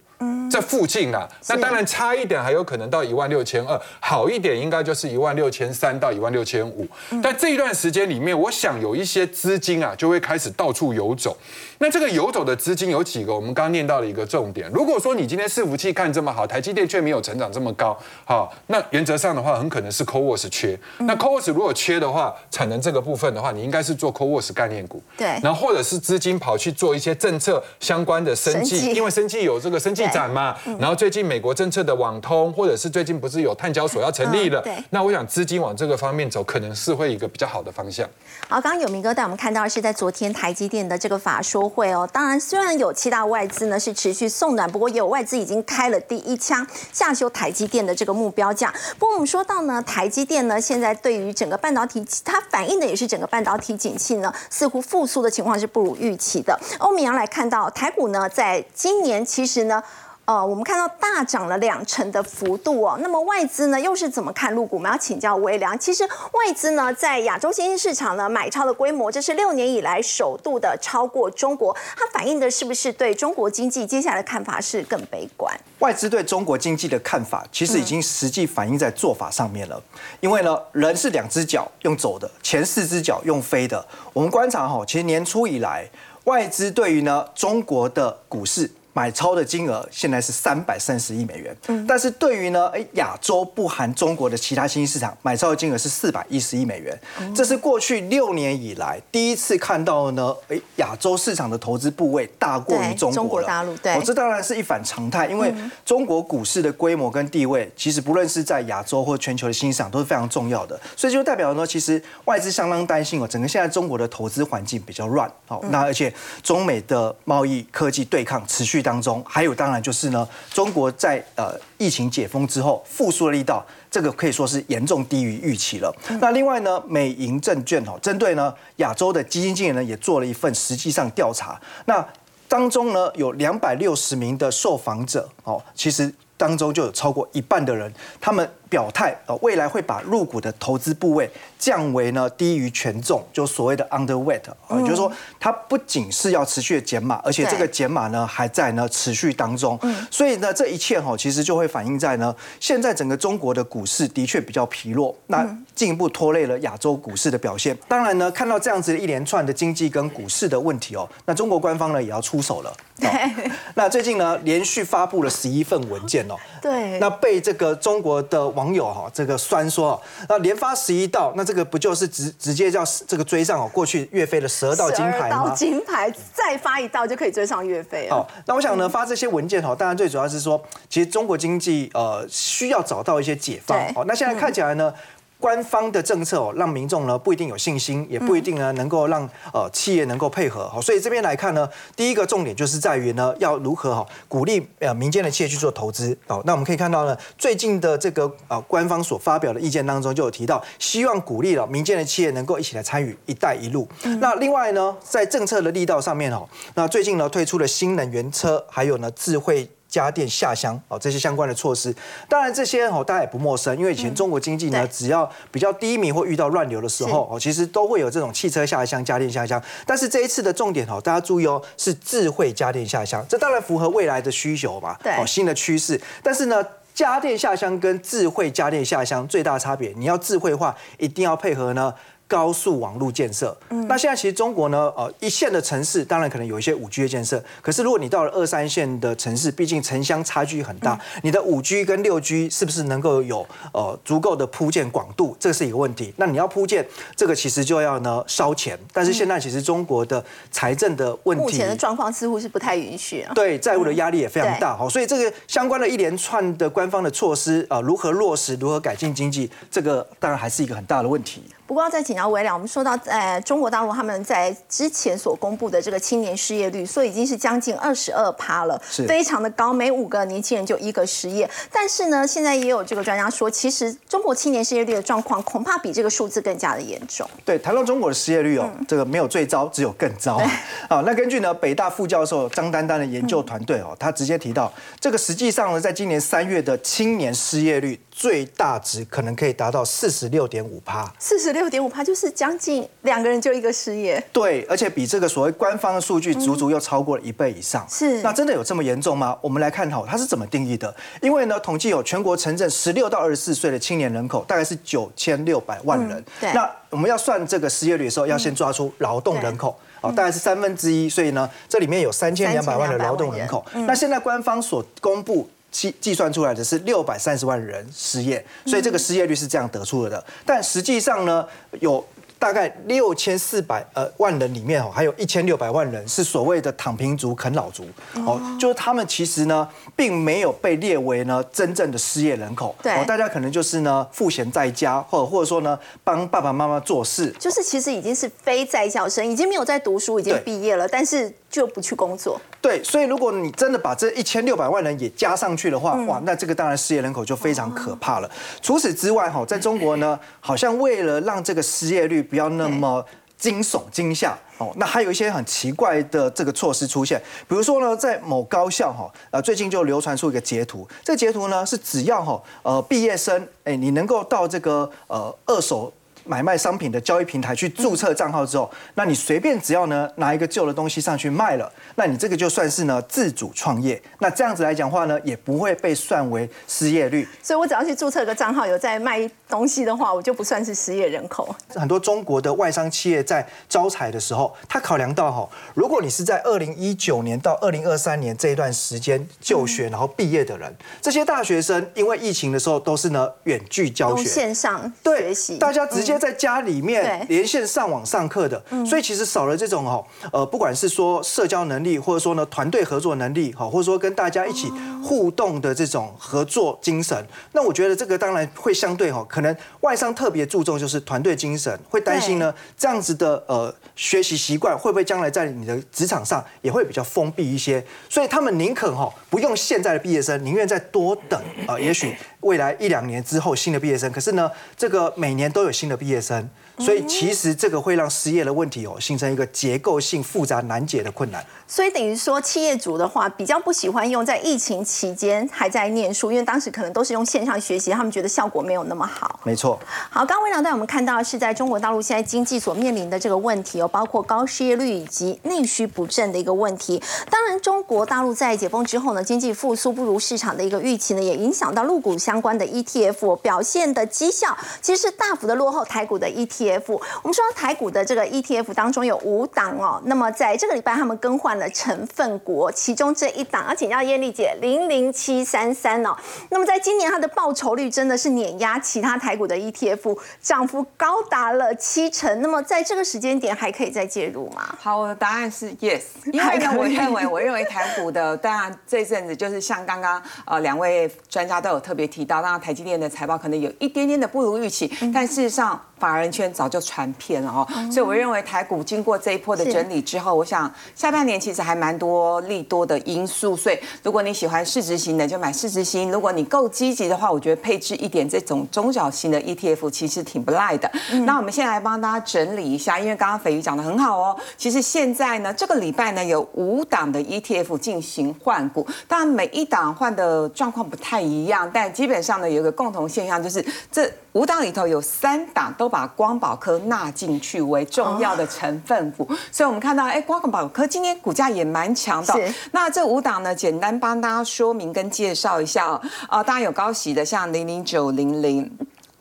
[0.51, 6.87] 这附近啊，那当然差一点还有可能到一万六千二，好一点应该就是一万六千三到一万六千五。
[7.23, 11.37] 但这一段时间里面，我想有一些资金啊，就会开始到处游走。
[11.79, 13.35] 那这个游走的资金有几个？
[13.35, 14.71] 我们刚刚念到了一个重点。
[14.73, 20.79] 如果说你今天伺服器看这么好，台积电却没有成长这么高，好，那原则上的话，很可能是 CoWoS 缺。
[20.99, 25.03] 那 CoWoS 如果缺的话，产能这个部分的话，你应该是做 CoWoS 概念股。
[25.17, 25.27] 对。
[25.43, 30.55] 然后或者是资金跑去做一些政策相关的生计，因为生计有这个生计展嘛。
[30.79, 34.61] 然后最近美国政策的网通，或者是最近不是有碳交所要成立了？
[34.61, 34.77] 对。
[34.91, 38.07] 那我想资金往这个方面走，可能是会一个比较好的方向。
[38.49, 42.39] 好，刚刚有明哥带我们看到是在昨天台积电的这个法说会哦，当然。
[42.39, 48.75] 虽然有七大外资呢是持续送暖，不过也有外资已经开了第一枪下修台积电的这个目标价。
[48.99, 56.59] 不过我们说到呢，台积电呢现在对于整个半导体，它反映的也是整个半导体景气呢似乎复苏的情况是不如预期的。
[56.79, 59.83] 欧米阳来看到台股呢，在今年其实呢。
[60.25, 62.97] 呃，我们看到大涨了两成的幅度哦。
[63.03, 64.77] 那么外资呢，又是怎么看入股？
[64.77, 65.77] 我们要请教微良。
[65.77, 71.77] 其实外资呢，在亚洲新兴市场呢，买超的规模，这是六年以来首度的超过中国。
[71.97, 75.53] 它反映的是不是对中国经济接下来的看法是更悲观？
[75.81, 79.83] 外资对中国经济的看法，其实已经实际反映在做法上面了。
[80.21, 83.85] 因为呢，人是两只脚用走的，前四只脚用飞的。
[84.13, 85.91] 我们观察哈，其实年初以来，
[86.25, 88.71] 外资对于呢中国的股市。
[88.95, 91.87] 买超的金额现在是三百三十亿美元，嗯。
[91.87, 96.99] 但是对于呢，哎，亚洲不含中国的其他新兴市场买超的金额是四百一十亿美元，
[97.35, 103.47] 这是过去六年以来第一次看到呢，哎，亚洲市场的投资部位大过于中国了。
[103.47, 105.55] 大陆对，哦，这当然是一反常态，因为
[105.87, 118.82] 中国股市的规模跟地位，其实不论是在亚洲或全球的新市场都是非常重要的，所以就代表呢，其实外资相当担心哦，整个现在中国的投资环境比较乱，好，那而且中美的贸易科技对抗持续。
[118.83, 125.95] 当中还有，当然就是呢，中国在呃疫情解封之后复苏的力道，这个可以说是严重低于预期了。
[126.21, 131.61] 那另外呢，美银证券哦，针对呢亚洲的基金经理呢，也做了一份实际上调查。
[131.87, 132.05] 那
[132.49, 138.51] 当中呢，有两百六十名的受访者哦，其实当中就有超过一半的人，他们。
[138.73, 149.79] 表态呃，未来会把入股的投资部位降为呢低于权重，就所谓的 underweight 啊，就是说它不仅是要持续的减码，而且这个减码呢还在呢持续当中。
[150.11, 157.77] 所以呢，这一切哈其实就会反映在呢现在整个中国的股市的确比较疲弱，那进一步拖累了亚洲股市的表现。
[157.87, 162.73] 当然呢，看到这样子一连串的经济跟股市的问题哦，那中国官方呢也要出手了。
[163.75, 173.69] 那最近呢连续发布了十一份文件哦，对，那被这个中国的网网友哈，这个酸说，那连发十一道，那这个不就是直直接叫这个追上哦？
[173.73, 175.53] 过去岳飞的十二道金牌吗？
[175.57, 178.15] 金牌再发一道就可以追上岳飞了。
[178.15, 183.77] 哦，那我想呢，发这些文件哈，当然最主要是说，其实中国经济呃需要找到一些解放。
[183.95, 184.95] 好，那现在看起来呢？
[185.43, 190.69] 官方的政策哦，让民众呢不一定有信心，也不一定呢能够让呃企业能够配合。
[190.69, 196.17] 好，所以这边来看呢，第一个重点就是在于呢，要如何哈鼓励呃民间的企业去做投资。
[196.29, 203.89] 好，那我们可以看到呢，最近的这个啊官方所发表的意见当中就有提到，希望鼓励了民间的企业能够一起来参与“一带一路”。
[204.21, 209.69] 那另外呢，在政策的力道上面哦，那最近呢推出了新能源车，还有呢智慧。
[209.93, 211.95] 家电下乡哦，这些相关的措施，
[212.27, 219.63] 当然这些哦大家也不陌生，因为以前中国经济呢，只要比较低迷或遇到乱流的时候哦，其实都会有这种汽车下乡、家电下乡。
[219.87, 226.01] 但是这一次的重点哦，大家注意哦，是智慧家电下乡，这当然符合未来的需求嘛，哦新的趋势。
[226.23, 231.93] 但是呢，家电下乡跟智慧家电下乡最大差别，你要智慧化，一定要配合呢。
[232.33, 233.55] 高速网络建设，
[233.87, 246.15] 那现在其实中国呢，呃，一线的城市当然可能有一些五 G 的建设，可是如果你到了二三线的城市，毕竟城乡差距很大，你的五 G 跟六 G 是不是能够有呃足够的铺建广度，这是一个问题。
[246.17, 253.35] 那你要铺建这个，其实就要呢烧钱，但是现在其实中国的财政的问题，目前的状况似乎是不太允许啊。
[253.35, 261.43] 对，债务的压力也非常大，好，所以这个相关的一连串的官方的措施啊，如何落实，如何改进经济，这个当然还是一个很大的问题。
[261.73, 271.49] 不过要再请教微良，我们说到呃中国大陆他们在之前所公布的这个青年失业率，所以已经是将近二十二趴了，是非常的高，每五个年轻人就一个失业。
[271.73, 277.27] 但是呢，现在也有这个专家说，其实中国青年失业率的状况恐怕比这个数字更加的严重。
[277.43, 280.37] 对，谈到中国的失业率哦，这个没有最糟，只有更糟。
[280.91, 291.11] 啊，那根据呢北大副教授张丹丹的研究团队哦，他直接提到，这个实际上呢，在今年三月的青年失业率最大值可能可以达到四十六点五趴。
[291.19, 294.23] 四十六点五趴，就是将近两个人就一个失业。
[294.31, 297.85] 对，而且比这个所谓官方的数据足足又超过了一倍以上。
[297.89, 299.37] 是那真的有这么严重吗？
[299.41, 300.95] 我们来看好它是怎么定义的。
[301.23, 306.23] 因为呢，统计有全国城镇十六到二十四岁的青年人口大概是九千六百万人。
[306.39, 309.75] 对那我们要算这个失业率的时候，要先抓出劳动人口。
[310.03, 313.65] 哦，大概是三分之一，所以呢，这里面有三千两百万的劳动人口。
[313.87, 320.25] 那现在官方所公布计计算出来的是六百三十万人失业，所以这个失业率是这样得出的。
[320.47, 321.45] 但实际上呢，
[321.81, 322.07] 有
[322.39, 327.87] 大概六千四百呃万人里面哦，还有一千六百万人是所谓的躺平族、啃老族
[328.27, 332.75] 哦，就是他们其实呢，并没有被列为呢真正的失业人口。
[332.83, 337.33] 对哦，大家可能就是呢赋闲在家，或者或者说呢帮爸爸妈妈做事。
[337.39, 342.41] 就是其实已经是非在校生，已经没有在读书，已经对毕业了，但是就不去工作。
[342.61, 348.31] 对，所以如果你真的把这一千六百万人也加上去的话，哇，那这个当然失业人口就非常可怕了。
[348.63, 353.05] 除此之外，哈，在中国呢，好像为了让这个失业率不要那么
[353.37, 354.37] 惊悚惊吓。
[354.57, 365.93] 哦，那还有一些很奇怪的这个措施出现，比如说呢，在某高校哈，呃，最近就流传出一个截图，这个截图呢是只要哈，呃，毕业生，哎，你能够到这个呃二手。
[366.25, 374.01] 买卖商品的交易平台去注册账号之后，那你随便只要呢拿一个旧的东西上去卖了，那你这个就算是呢自主创业。
[374.19, 377.27] 那这样子来讲话呢，也不会被算为失业率。
[377.43, 381.55] 所以我只要去注册个账号，有在卖东西的话，我就不算是失业人口。
[381.75, 404.73] 很多中国的外商企业在招才的时候，他考量到哈，如果你是在二零一九年到二零二三年这一段时间就学然后毕业的人，这些大学生因为疫情的时候都是呢远距教学，线上学对习，，大家直接在家里面连线上网上课的，所以其实少了这种哦，呃，不管是说社交能力，或者说呢团队合作能力，哈，或者说跟大家一起
[405.05, 426.49] 互动的这种合作精神，那我觉得这个当然会相对哈，可能外商特别注重就是团队精神，会担心呢这样子的呃学习习惯会不会将来在你的职场上也会比较封闭一些，所以他们宁可哈不用现在的毕业生，宁愿再多等啊、呃，也许未来一两年之后新的毕业生，可是呢这个每年都有新的毕业生。
[426.79, 431.45] 所以其实这个会让失业的问题哦，形成一个结构性复杂难解的困难。
[431.69, 439.39] 所以等于说，企业主的话比较不喜欢用在疫情期间还在念书，因为当时可能都是用线上学习，他们觉得效果没有那么好。
[439.45, 439.79] 没错，
[440.11, 447.01] 好，刚刚魏良带我们看到的是在中国大陆现在经济所面临的这个问题哦，包括高失业率以及内需不振的一个问题。
[447.31, 456.81] 当然，中国大陆在解封之后呢，经济复苏不如市场的一个预期呢，也影响到陆股相关的 ETF 表现的绩效，其实是大幅的落后台股的 ETF。
[456.87, 466.17] 我们说台股的这个 ETF 当中有五档哦，那么在这个礼拜他们更换了成分股，其中这一档要请教艳丽姐零零七三三哦，
[466.49, 472.41] 那么在今年它的报酬率真的是碾压其他台股的 ETF，涨幅高达了七成。
[472.41, 474.75] 那么在这个时间点还可以再介入吗？
[474.81, 476.01] 好，我的答案是 yes，
[476.33, 500.91] 因为呢，我认为，我认为台股的，当然这阵子就是像刚刚呃两位专家都有特别提到，当然台积电的财报可能有一点点的不如预期，但事实上法人圈早就传遍了哦，所以我认为台股经过这一波的整理之后，我想下半年其实还蛮多利多的因素，所以如果你喜欢市值型的，就买市值型；如果你够积极的话，我觉得配置一点这种中小型的 ETF 其实挺不赖的。
[501.25, 522.35] 那我们先来帮大家整理一下，因为刚刚斐鱼讲的很好哦，其实现在呢，这个礼拜呢有五档的 ETF 进行换股，当然每一档换的状况不太一样，但基本上呢有一个共同现象，就是这五档里头有三档都把光宝科纳进去为重要的成分股，所以我们看到，哎，光宝科今天股价也蛮强的。
[522.71, 526.01] 那这五档呢，简单帮大家说明跟介绍一下哦。
[526.29, 528.71] 啊，大家有高息的，像零零九零零。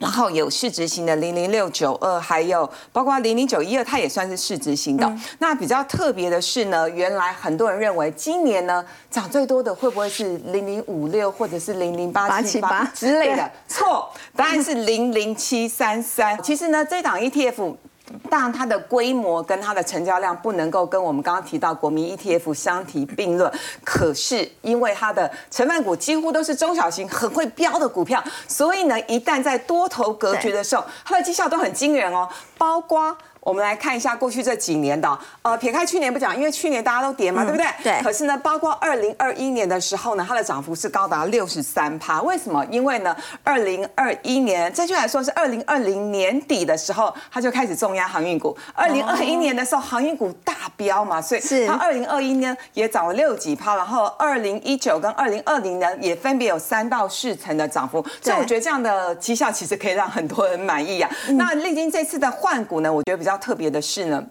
[0.02, 5.10] 然后有市值型的零零六九二，还有包括零零九一二，它也算是市值型的。
[5.38, 13.52] 那比较特别的是呢，原来很多人认为今年呢涨最多的会不会是零零五六或者是零零八七八之类的？
[13.70, 16.42] 错，答案是零零七三三。
[16.42, 17.76] 其实呢，这档 ETF。
[18.30, 23.52] 但它的规模跟它的成交量不能够跟我们刚刚提到国民 ETF 相提并论，
[23.84, 33.18] 可是因为它的成分股几乎都是中小型很会标的股票，所以呢，一旦在多头格局的时候，它的绩效都很惊人哦，包括。
[33.42, 37.66] 我们来看一下过去这几年的，呃，撇开去年不讲，因为去年大家都跌嘛，对不对？
[37.84, 38.00] 对。
[38.04, 42.22] 可是呢，包括二零二一年的时候呢，它的涨幅是高达六十三趴。
[42.22, 42.64] 为什么？
[42.70, 48.56] 因为呢，二零二一年，正确来说是二零二零年底的时候，它就开始重压航运股。
[48.76, 58.06] 二零二一年的时候，航运股大飙嘛，所以它二零二一呢也涨了六几趴，然后二零一九跟二零二零呢也分别有三到四成的涨幅。
[58.22, 61.10] 所以我觉得这样的绩效其实可以让很多人满意啊。
[61.30, 63.31] 那历经这次的换股呢，我觉得比较。
[63.32, 64.24] 较特别的是呢，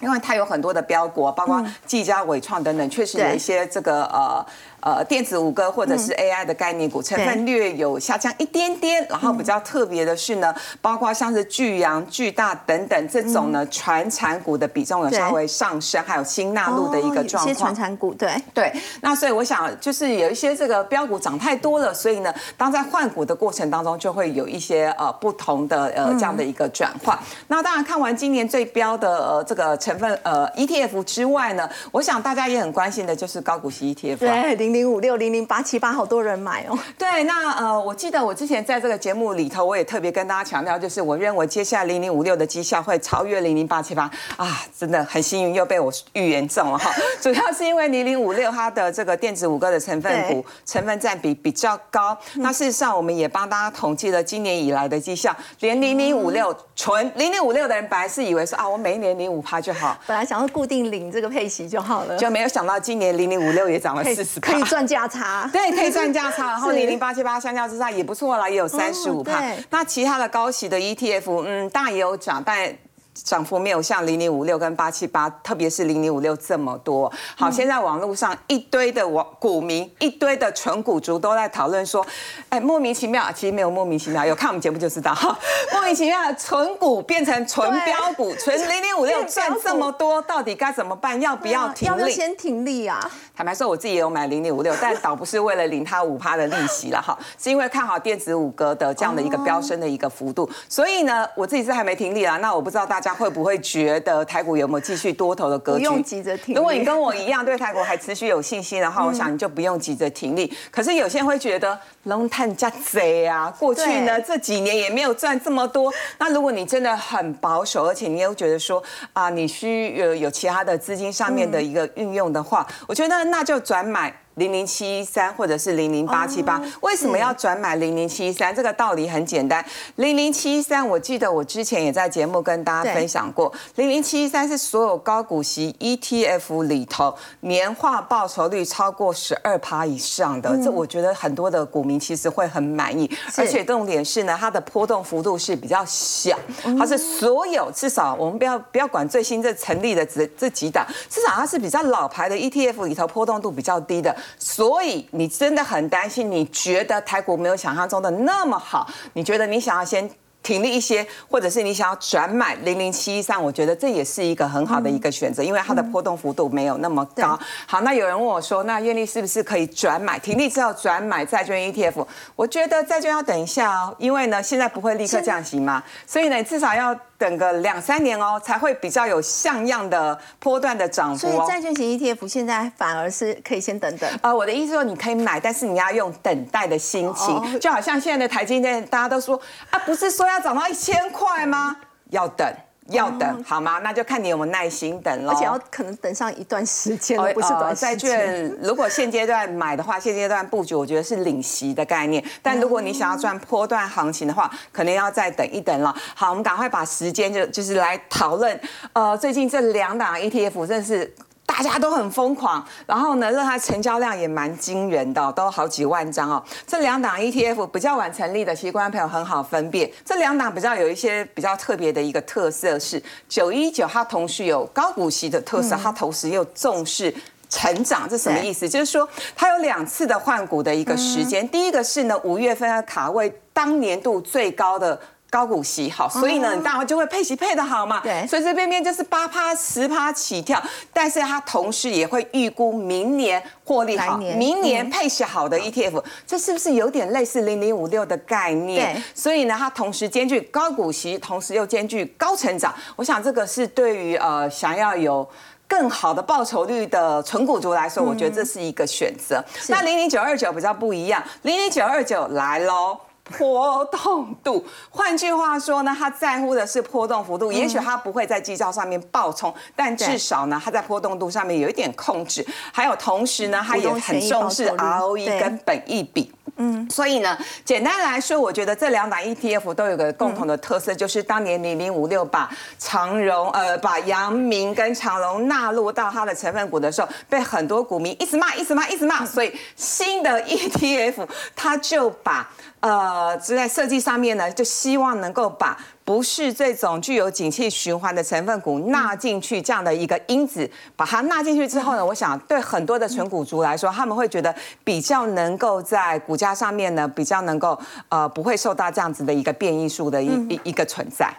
[0.00, 4.44] 因为它有很多的标股，包括技嘉、伟创等等，确实有一些这个呃。
[4.80, 17.44] 呃，电子五哥或者是 AI 的概念股成分略有下降一点点，然后比较特别的是呢，包括像是巨阳、巨大等等这种呢，传产股的比重有稍微上升，还有新纳入的一个状况。
[17.44, 18.72] 一些传产股，对对。
[19.00, 27.18] 那所以我想，就是有一些这个标股涨太多了，所以呢，当在换股的过程当中，就会有一些呃不同的呃这样的一个转换。
[27.48, 34.18] 那当然，看完今年最标的呃这个成分呃 ETF 之外呢，我想大家也很关心的就是高股息 ETF。
[34.18, 34.67] 对。
[34.68, 36.78] 零零五六零零八七八，好多人买哦。
[36.98, 46.90] 对，那呃，我记得我之前在这个节目里头，我也特别跟大家强调，就是我认为接下来零零五六的绩效会超越零零八七八啊，真的很幸运又被我预言中了哈。
[47.22, 52.16] 主要是因为零零五六它的这个电子五哥的成分股成分占比比较高。
[52.34, 64.40] 那事实上，我们也帮大家统计了今年以来的绩效，连零零五六纯零零五六的人本来是以为说啊，我每一年零五趴就好，本来想要固定领这个配息就好了，就没有想到今年零零五六也涨了四十。
[64.58, 69.40] 可以赚价差， 对，可以赚价差， 然后零零八七八相较之下也不错了，也有三十五帕。
[69.70, 72.76] 那其他的高息的 ETF，嗯，当然也有涨，但。
[73.24, 77.12] 涨幅没有像零零五六跟八七八，特别是零零五六这么多。
[77.36, 82.06] 好，现在网络上一堆的网股民，一堆的纯股族都在讨论说，
[82.48, 85.36] 哎，莫名其妙，其实没有莫名其妙，有看我们节目就知道哈。
[85.72, 91.20] 莫名其妙的纯股变成纯标股，纯零零五六赚这么多，到底该怎么办？
[91.20, 92.12] 要不要停利？
[92.12, 93.10] 先停利啊！
[93.36, 102.36] 坦白说，我自己也有买零零五六，但倒不是为了领它五趴的利息了哈，是因为看好电子五哥的这样的一个飙升的一个幅度，所以呢，我自己是还没停利啊。
[102.36, 103.07] 那我不知道大家。
[103.12, 105.78] 会不会觉得台股有没有继续多头的格局？
[105.78, 106.54] 不用急着停。
[106.54, 110.52] 如果你跟我一样对台股还持续有信心的话，我想你就不用急着停利。
[110.70, 115.92] 可是有些人会觉得龙探加贼啊，过去呢这几年也没有赚这么多。
[116.18, 124.14] 那如果你真的很保守，而且你又觉得说啊，你需有有其他的资金上面的一个运用的话，我觉得那就转买。
[124.38, 128.54] 零零七一三或者是零零八七八，为什么要转买零零七一三？
[128.54, 129.64] 这个道理很简单。
[129.96, 133.52] 零零七一三，我记得我之前也在节目跟大家分享过。
[133.74, 143.10] 零零七一三是所有高股息 ETF 里头年化报酬率超过十二趴以上的，这我觉得很多的股民其实会很满意。
[143.36, 146.38] 而且重点是呢，它的波动幅度是比较小，
[146.78, 154.14] 它是所有至少我们不要不要管最新这成立的这这几档，至少它是比较老牌的 ETF 里头波动度比较低的。
[154.38, 156.30] 所以你真的很担心？
[156.30, 158.86] 你觉得台股没有想象中的那么好？
[159.12, 160.10] 你觉得你想要先
[160.42, 163.42] 停利一些，或者是你想要转买零零七三？
[163.42, 167.38] 我觉得这也是一个很好的一个选择，因为它的波动幅度没有那么高。
[167.66, 172.06] 好，那有人问我说，那愿力是不是可以转买停利之后转买债券 ETF？
[172.36, 176.98] 我觉得债券要等一下哦，因为呢现在不会立刻降息嘛，所以呢至少要。
[177.18, 184.08] 等个两三年哦，才会比较有像样的波段的涨幅所以债券型 ETF 现在反而是可以先等等。
[184.22, 189.38] 呃，我的意思说，你可以买，但是你要用等待的心情，就好像现在的台积电，大家都说
[189.70, 191.76] 啊，不是说要涨到一千块吗？
[192.10, 192.46] 要等。
[192.88, 193.78] 要等好吗？
[193.82, 195.32] 那就看你有没有耐心等了。
[195.32, 198.50] 而且要可能等上一段时间， 不是短债券。
[198.62, 202.22] 如果现阶段买的话，现阶段布局，我觉得是领息的概念。
[202.42, 205.94] 但如果你想要赚波段行情的话，可能要再等一等了。
[206.14, 208.58] 好，我们赶快把时间就就是来讨论。
[208.92, 211.14] 呃，最近这两档 ETF 真的是。
[211.58, 216.40] 大家都很疯狂，然后呢，让它成交量也蛮惊人的，都好几万张哦。
[216.64, 219.90] 这两档 ETF 比较晚成立的，其实观众朋友很好分辨。
[220.04, 227.12] 这两档比较有一些比较特别的一个特色是，九一九它同时有高股息的特色，它同时又重视
[227.48, 228.08] 成长。
[228.08, 228.68] 这什么意思？
[228.68, 231.46] 就是说它有两次的换股的一个时间。
[231.48, 235.00] 第一个是呢，五月份的卡位当年度最高的。
[235.30, 238.00] 高股息好，所以呢，你当然就会配息配的好嘛。
[238.00, 240.62] 对随随便便就是八趴、十趴起跳，
[240.92, 248.94] 但是它同时也会预估明年获利好，年明年配息好的 ETF，这是不是有点类似零零五六的概念？
[248.94, 252.74] 对所以呢，它同时兼具高股息，同时又兼具高成长。
[252.96, 255.28] 我想这个是对于呃想要有。
[255.70, 259.44] 更好的报酬率的纯股族来说，我觉得这是一个选择。
[259.68, 262.98] 那零零九二九比较不一样，零零九二九来喽。
[263.36, 267.52] 波动度，换句话说呢，他在乎的是波动幅度。
[267.52, 272.46] 也许他不会在绩效上面爆冲，但至少呢，他在波动度上面有一点控制。
[272.72, 276.32] 还有同时呢，他也很重视 ROE 跟本益比。
[276.60, 289.24] 嗯，所以呢，简单来说，我觉得这两档 ETF 都有个共同的特色，就是当年零零五六把长荣呃把阳明跟长荣纳入到它的成分股的时候，被很多股民一直骂，一直骂，一直骂。
[289.24, 292.50] 所以新的 ETF 它就把
[292.80, 304.54] 呃在设计上面呢，就希望能够把不是这种具有景气循环的成分股纳进去这样的一个因子，把它纳进去之后呢，我想对很多的纯股族来说，他们会觉得
[304.84, 311.32] 比较能够在股价上面呢，比较能够呃不会受到这样子的一个变异数的一一一个存在。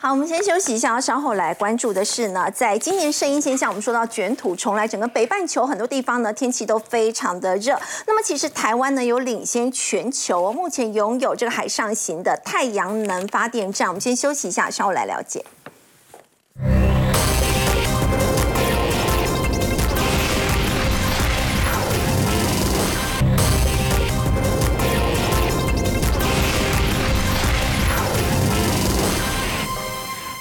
[0.00, 7.76] 好，我们先休息一下，稍后来关注的是呢，在今年声音现象，我们说到卷土重来，整个北半球很多地方呢天气都非常的热。
[8.06, 13.88] 那么其实台湾呢有领先全球，目前拥有这个海上型的太阳能发电站。
[13.88, 15.44] 我们先休息一下，稍后来了解。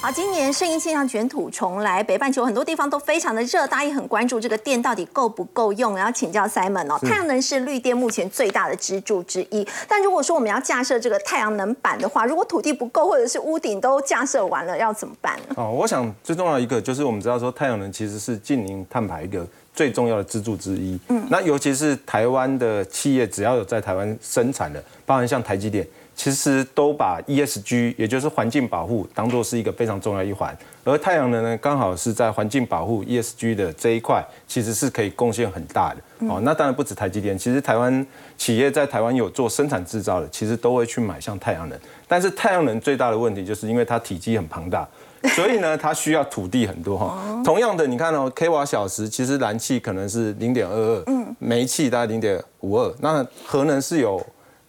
[0.08, 5.98] 好，今年圣婴现象卷土重来，北半球很多地方都非常的热，大家也很关注这个电到底够不够用。
[5.98, 9.68] 然后请教 Simon 哦，太阳能是绿电目前最大的支柱之一。
[9.86, 15.56] 但如果说我们要架设这个太阳能板的话，如果土地不够，或者是屋顶都架设完了，要怎么办呢？
[15.58, 20.98] 哦，我想最重要的一个就是我们知道说太阳能其实是近零碳排一个最重要的支柱之一。
[21.10, 25.86] 嗯，那尤其是台湾的企业，只要有在台湾生产的，包含像台积电，
[26.18, 30.58] 其实都把 ESG，也就是环境保护，当做是一个非常重要一环。
[30.84, 36.28] 而太阳能呢，刚好是在环境保护 ESG 的这一块，其实是可以贡献很大的。
[36.28, 38.06] 哦，那当然不止台积电，其实台湾
[38.36, 41.80] 企业在台湾有做生产制造的，其实都会去买像太阳能。
[42.08, 44.88] 但是太阳能最大的问题就是因为它体积很庞大。
[45.36, 47.42] 所以呢，它需要土地很多哈。
[47.44, 54.24] 同样的，你看哦，k 瓦小时其实燃气可能是零点二二，嗯，煤气大概零点五二，那核能是有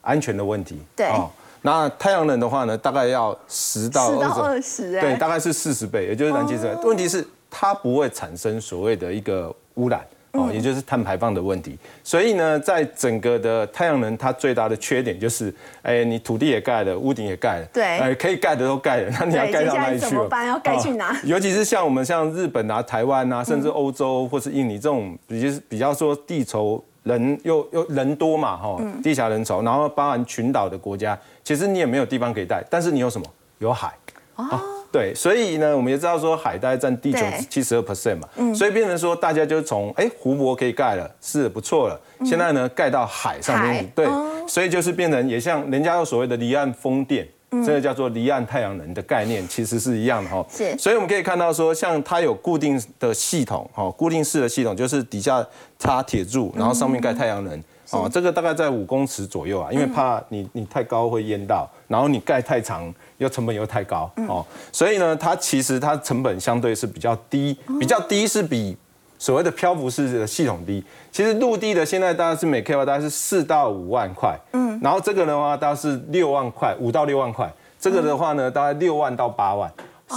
[0.09, 1.07] 安全的问题，对。
[1.07, 1.31] 哦。
[1.63, 5.01] 那太阳能的话呢，大概要十到二20哎。
[5.01, 6.75] 对，大概是四十倍，也就是燃气十倍。
[6.85, 10.01] 问题是它不会产生所谓的一个污染。
[10.33, 17.83] 哦，也就是碳排放的问题，所以呢，在整个的太阳能，它最大的缺点就是，哎，你土地也盖了，屋顶也盖了，对。
[17.83, 20.05] 哎，可以盖的都盖了，那你要对盖到哪里去？
[20.05, 20.11] 了？
[20.11, 20.47] 怎么办？
[20.47, 21.15] 要盖去哪？
[21.15, 26.79] 哦 尤其是像我们像日本啊、台湾啊，甚至欧洲或是印尼这种，比较比较说地稠
[27.09, 33.27] 人又又人多嘛，哈，地狭人稠，然后包含群岛的国家，其实你也没有地方可以带，但是你有什么？
[33.59, 33.93] 有海。
[34.37, 34.61] 哦，
[34.93, 44.07] 对，所以呢，我们也知道说海大概占地球对七十二 percent 嘛，所以变成说大家就从哎湖泊可以盖了，是不错了，现在呢盖到海上海面，对，
[44.47, 47.27] 所以就是变成也像人家有所谓的离岸风电。
[47.65, 50.45] 这个叫做离岸太阳能的概念，其实是一样的哈。
[50.51, 50.77] 是。
[50.79, 55.47] 所以我们可以看到说，像它有固定的系统，哈，固定式的系统就是底下
[55.79, 57.63] 插铁柱，然后上面盖太阳能。
[57.91, 68.77] 哦，这个大概在五公尺左右啊，因为怕你你太高会淹到，然后你盖太长又成本又太高哦，所以呢，它其实它成本相对是比较低，比较低是比
[69.19, 70.83] 所谓的漂浮式的系统低。
[71.11, 79.71] 其实陆地的现在大概是每 k 瓦大概是四到五万块，嗯，然后这个的话大概是六万块，五到六万块，这个的话呢大概六万到八万，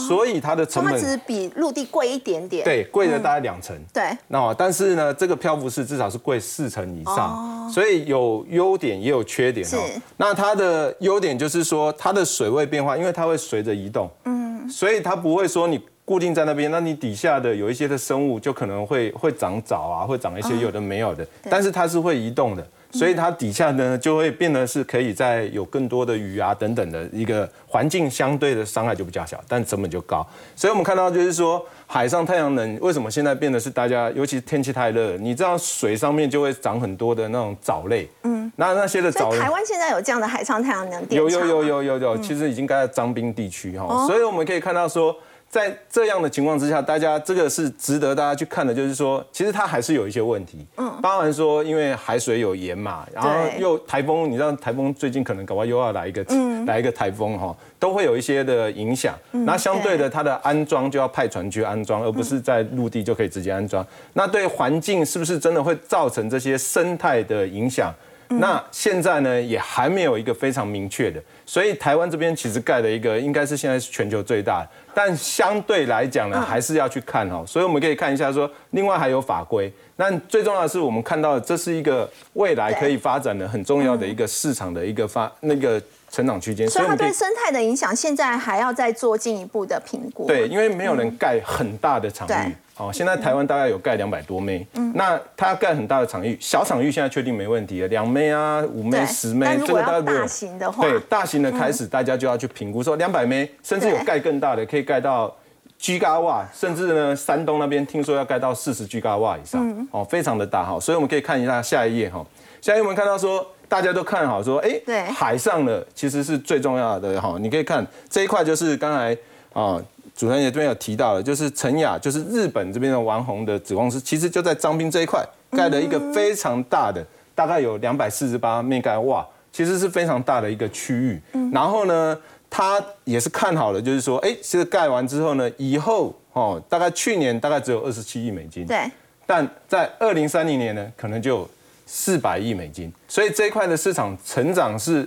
[0.08, 2.64] 所以它的成本它只是比陆地贵一点点。
[2.64, 3.76] 对贵了大概两成。
[3.92, 9.80] 对，那但是呢，这个漂浮式至少是贵四成以上，所以有优点也有缺点哦。
[10.18, 15.80] 那它的优点就是说，它的水位变化，因为它会随着移动，嗯，所以它不会说你
[16.12, 22.68] 固定在那边，那你底下的有一些的生物就可能会会长藻啊，会长一些有的没有的，但是它是会移动的。
[22.92, 30.28] 所以它底下呢就会变得是可以在有更多的鱼啊等等的一个环境相对的伤害就比较小，但成本就高。
[30.54, 45.16] 所以我们看到就是说，海上太阳能为什么现在变得是大家，尤其天气太热，你知道水上面就会长很多的那种藻类，嗯，那那些的藻类台湾现在有这样的海上太阳能电厂有有有有有有，其实已经盖在张滨地区哈，所以我们可以看到说。
[45.52, 50.66] 在这样的情况之下，大家这个是值得大家去看的，就是说，其实它还是有一些问题。
[50.78, 53.30] 嗯，包含说，因为海水有盐嘛，然后
[53.60, 56.26] 又台风，你知道台风最近可能搞不好又要来一个，
[56.66, 59.14] 来一个台风哈，都会有一些的影响。
[59.32, 63.86] 那相对的，它的安装就要派船去安装，而不是在陆地就可以直接安装。
[64.14, 67.94] 那对环境是不是真的会造成这些生态的影响？
[68.40, 77.44] 那现在呢，也还没有一个非常明确的，所以台湾这边其实盖了一个，应该是现在是全球最大，但相对来讲呢，还是要去看哦。
[77.48, 85.82] 所以我们可以看一下说，另外还有法规，那最重要的是我们看到这是一个未来可以发展的很重要的一个市场的一个发那个。
[86.12, 90.28] 成长区间，所以它对生态的影响，现在还要再做进一步的评估。
[90.28, 92.54] 对，因为没有人盖很大的场域。
[92.82, 94.66] 哦，现在台湾大概有盖两百多枚。
[94.74, 94.92] 嗯。
[94.96, 105.32] 那它要盖很大的场域，小场域现在确定没问题了，两枚啊，五枚、十枚，这个大大型的话，对，大型的开始大家就要去评估，说两百枚，甚至有盖更大的，可以盖到
[105.78, 110.80] G 嘎瓦，甚至呢，山东那边听说要盖到四十 G 嘎瓦以上，哦，非常的大哈。
[110.80, 112.26] 所以我们可以看一下下一页哈，
[112.62, 113.46] 下一页我们看到说。
[113.72, 117.38] 大家都看好说，哎，对，海上的其实是最重要的哈。
[117.40, 119.18] 你可以看这一块，就是刚才
[119.54, 119.82] 啊，
[120.16, 131.22] 主持人也这边有提到了，就是陈雅，就是日本这边的王红的子公司，其实就在张滨这一块盖了一个非常大的，大概有两百四十八面盖瓦，其实是非常大的一个区域。
[131.52, 132.18] 然后呢，
[132.50, 138.90] 他也是看好了，就是说，哎，其实盖完之后呢，以后哦，大概去年大概只有二十七亿美金，对，
[139.26, 141.50] 但在二零三零年呢，可能就。
[141.94, 145.06] 四百亿美金，所以这一块的市场成长是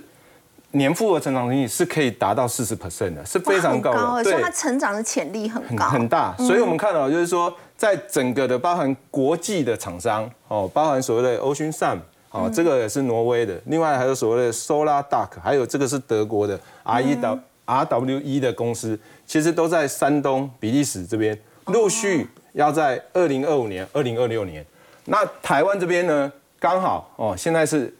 [0.75, 4.23] 年复合成长率是可以达到四十 percent 的，是非常高的。
[4.23, 6.35] 对，它成长的潜力很高很大。
[6.37, 11.97] 所以我们看到就是说，在整个的包含国际的厂商哦，包含所谓的 Ocean Sun
[12.31, 24.65] 哦，这个也是挪威的，另外还有所谓的 Solar Duck，还有这个是德国的 R E W R W E 的公司，其实都在山东比利时这边陆续要在二零二五年、二零二六年。
[25.05, 26.31] 那台湾这边呢？
[26.57, 27.93] 刚好哦，现在是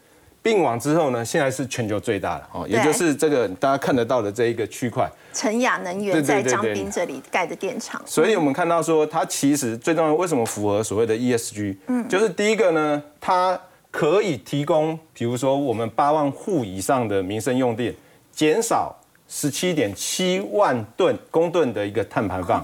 [0.46, 8.00] 并网之后呢，现在是全球最大的哦，也就是这个大家看得到的这一个区块，晨雅能源在江滨这里盖的电厂。
[8.06, 11.76] 所以我们看到说，它其实最重要为什么符合所谓的 ESG？
[11.88, 17.91] 嗯，就是第一个呢，它可以提供，比如说我们八万户以上的民生用电，
[18.32, 18.96] 减少
[19.28, 22.64] 十七点七万吨公吨的一个碳排放。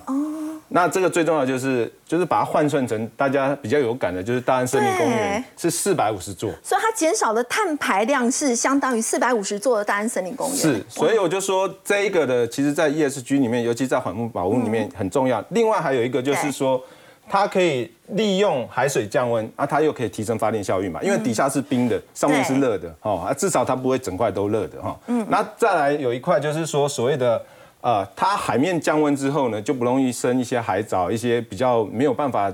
[0.73, 10.57] 那这个最重要就是就是把它换算成大家比较有感的，就是大安森林公园是四百五十座，所以它减少的碳排量是相当于四百五十座的大安森林公园。
[10.57, 15.43] 是，所以我就说这一个的，其实在 ESG 里面，尤其在环境保护里面很重要。
[15.49, 16.81] 另外还有一个就是说，
[17.29, 24.97] 它可以利用海水降温，啊，它又可以提升发电效率嘛，因为底下是冰的，上面是热的，哦，啊，至少它不会整块都热的哈。
[25.07, 25.25] 嗯。
[25.29, 27.43] 那再来有一块就是说所谓的。
[27.81, 32.53] 啊，它海面降温之后呢，就不容易生一些海藻，一些比较没有办法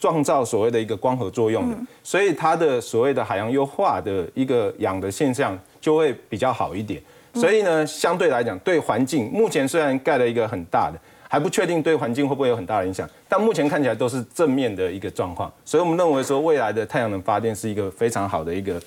[0.00, 7.00] 创造所谓的一个光合作用的，所以它的所谓的海洋优化的一个氧的现象就会比较好一点。
[7.34, 10.98] 所以呢，相对来讲，对环境目前虽然盖了一个很大的，
[11.28, 15.50] 还不确定对环境会不会有很大的影响，但目前看起来都是正面的一个状况。
[15.64, 18.78] 所以我们认为说，未来的太阳能发电是一个非常好的一个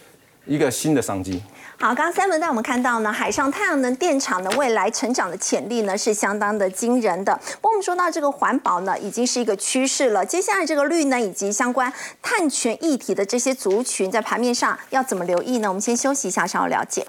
[0.45, 1.41] 一个新的商机。
[1.77, 7.37] 好，刚刚三文带我们看到呢，海上太阳能电厂的未来成长的潜力呢是相当的惊人的。
[7.55, 10.25] 不过我们说到这个环保呢，已经是一个趋势了。
[10.25, 11.91] 接下来这个绿呢以及相关
[12.21, 15.67] 碳权议题的这些族群，在盘面上要怎么留意呢？
[15.67, 17.05] 我们先休息一下，稍后了解。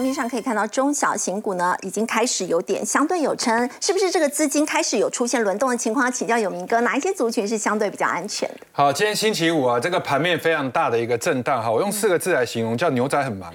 [0.00, 6.10] 盘面上可以看到，中小型股呢已经开始有点相对有撑，是不是这个资金开始有出现轮动的情况？
[6.10, 8.60] 请教有明哥，哪一些族群是相对比较安全的？
[8.72, 13.52] 好，今天星期五啊，这个盘面非常大的一个震荡哈，我用四个字来形容，叫牛仔很忙。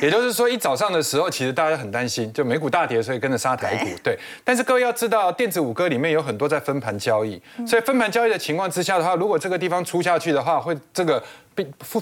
[0.00, 3.90] 也就是说，一早上的时候，其实大家很担心，就美股大跌，所以跟着杀台股。
[4.04, 11.20] 对，但是各位要知道，电子五哥里面有很多在分盘交易，所以分盘交易的情况之下的话，如果这个地方出下去的话，会这个。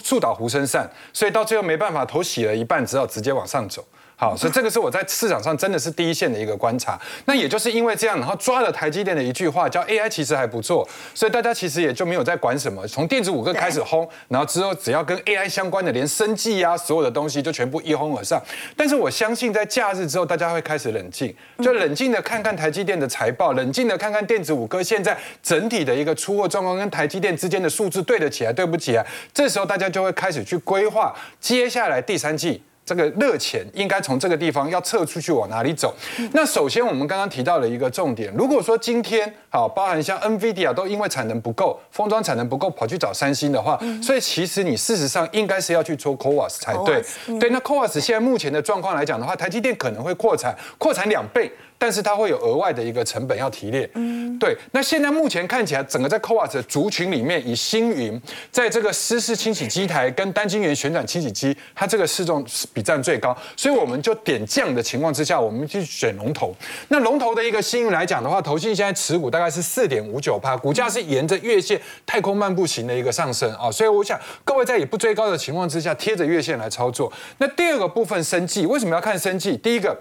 [0.03, 3.85] 树倒猢狲散，所以到最后没办法，头洗了一半，只好直接往上走。
[4.19, 6.99] 好，所以这个是我在市场上真的是第一线的一个观察。
[7.27, 12.89] 那也就是因为这样，然后抓了台积电的一句话，叫 AI 其实还不错，所以大家其实也就没有在管什么。
[12.89, 18.43] 从电子五个开始轰，然后之后只要跟 AI 相关的，连生计啊，所有的东西就全部一哄而上。
[18.75, 29.07] 但是我相信在假日之后，大家会开始冷静，就冷静的看看台积电的财报，冷静的看看电子五哥现在整体的一个出货状况跟台积电之间的数字对得起来对不起来。
[29.35, 32.63] 这时候大家就会开始去规划接下来第三季。
[32.87, 35.93] 这个热钱应该从这个地方要撤出去往哪里走？
[36.33, 47.03] 那首先我们刚刚提到了一个重点，如果说今天好，包含像 NVIDIA 都因为产能不够，封装产能不够跑去找三星的话，所以其实你事实上应该是要去做 CoWAS 才对。
[47.41, 51.51] 对，那 CoWAS 现在目前的状况来讲的话，台积电可能会扩产，扩产两倍。
[51.79, 54.57] 但是它会有额外的一个成本要提炼，嗯，对。
[54.73, 58.21] 那现在目前看起来，整个在 CoWAS 的族群里面，以星云
[58.51, 66.55] 在这个湿式清洗机台跟单晶圆旋转清洗机，它这个市重比占最高，所以我们就点降的情况之下，我们去选龙头。
[66.89, 77.13] 那龙头的一个星云来讲的话，投信现在持股大概是四点五九趴，股价是沿着月线太空漫步型的一个上升啊，所以我想各位在也不追高的情况之下，贴着月线来操作。
[77.39, 79.57] 那第二个部分生计，为什么要看生计？
[79.59, 79.97] 第一个。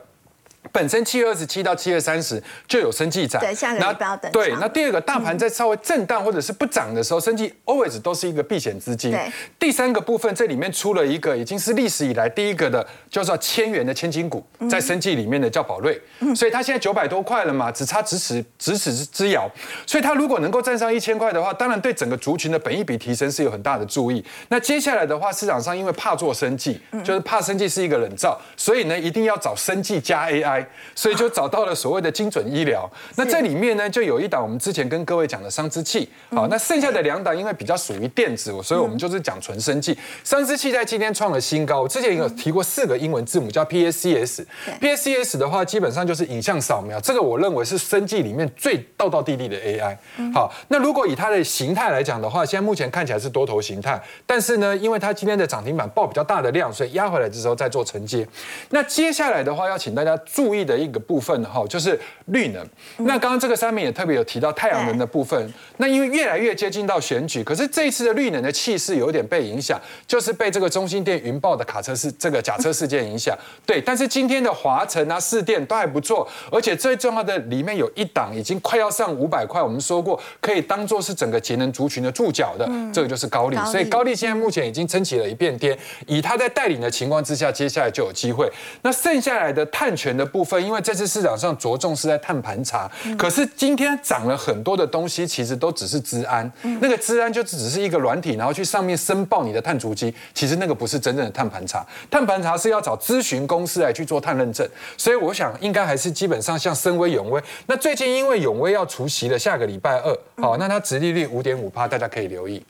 [0.71, 4.31] 本身七月二十七到七月三十就有生计展，对，下个礼拜要等。
[4.31, 9.11] 对，那第二个大盘在稍微震荡或者是不涨的时候，生计 always 都是一个避险资金。
[9.11, 15.99] 对，第三个部分这里面出了一个已经是历史以来第一个的，叫做千元的千金股，在生计里面的叫宝瑞，
[16.35, 19.49] 所以它现在九百多块了嘛，只差咫尺咫尺之遥，
[19.85, 24.23] 所以它如果能够站上一千块的话，当然对整个族群的本益比提升是有很大的注意。
[24.49, 30.54] 那接下来的话，市场上因为怕做生计，就是怕生计是一个冷灶，所以呢一定要找生计加 AI，
[30.95, 31.25] 所以就。
[31.35, 39.97] 找到了所谓的精准医疗， 那这里面呢就有一档我们之前跟各位讲的商之器，好，那剩下的两档因为比较属于电子，所以我们就是讲纯生技。
[40.23, 49.97] 商之器在今天创了新高，之前有提过四个英文字母叫 PSCS，PSCS 的话基本上就是影像扫描，这个我认为是生技里面最道道地地的 AI。
[50.33, 58.25] 好，那如果以它的形态来讲的话，现在目前看起来是多头形态，但是呢，因为它今天的涨停板爆比较大的量，所以压回来的时候再做承接。
[58.69, 61.43] 那接下来的话要请大家注注意的一个部分。
[61.45, 62.65] 哈，就是绿能。
[62.97, 65.53] 那刚刚这个上面也特别有提到太阳能的部分。
[65.77, 73.35] 那因为越来越接近到选举，可是这一次的绿能的气势有点被影响，就是被这个中心店云豹的卡车事这个假车事件影响。
[73.65, 83.57] 对，但是今天的华晨啊、市电都还不错，而且最重要的里面有一档已经快要上五百块，我们说过可以当做是整个节能族群的注脚的，这个就是高利。
[83.71, 88.51] 所以高利现在目前已经撑起了一片天，以他在带领的情况之下，接下来就有机会。
[88.83, 91.05] 那剩下来的碳权的部分，因为这次。
[91.15, 96.51] 市场上着重是在碳盘查，可是今天涨了很多的东西，其实都只是资安。
[96.81, 101.85] 那个资安就只是一个软体，然后去上面申报你的碳足迹，其实那个不是真正的碳盘查。
[102.09, 107.41] 碳盘查是要找咨询公司来去做碳认证，所以我想应该还是基本上像深威永威。
[107.67, 112.63] 那最近因为永威要除息了，下个礼拜二，好，那它殖利率五点五趴，大家可以留意。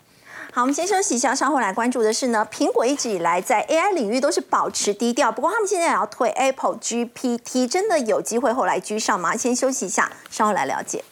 [0.56, 9.36] 好，我们先休息一下，稍后来关注的是呢，苹果一直以来在 AI 领域都是保持低调，不过他们现在也要推 Apple GPT，真的有机会后来居上吗？
[9.36, 11.04] 先休息一下，稍后来了解。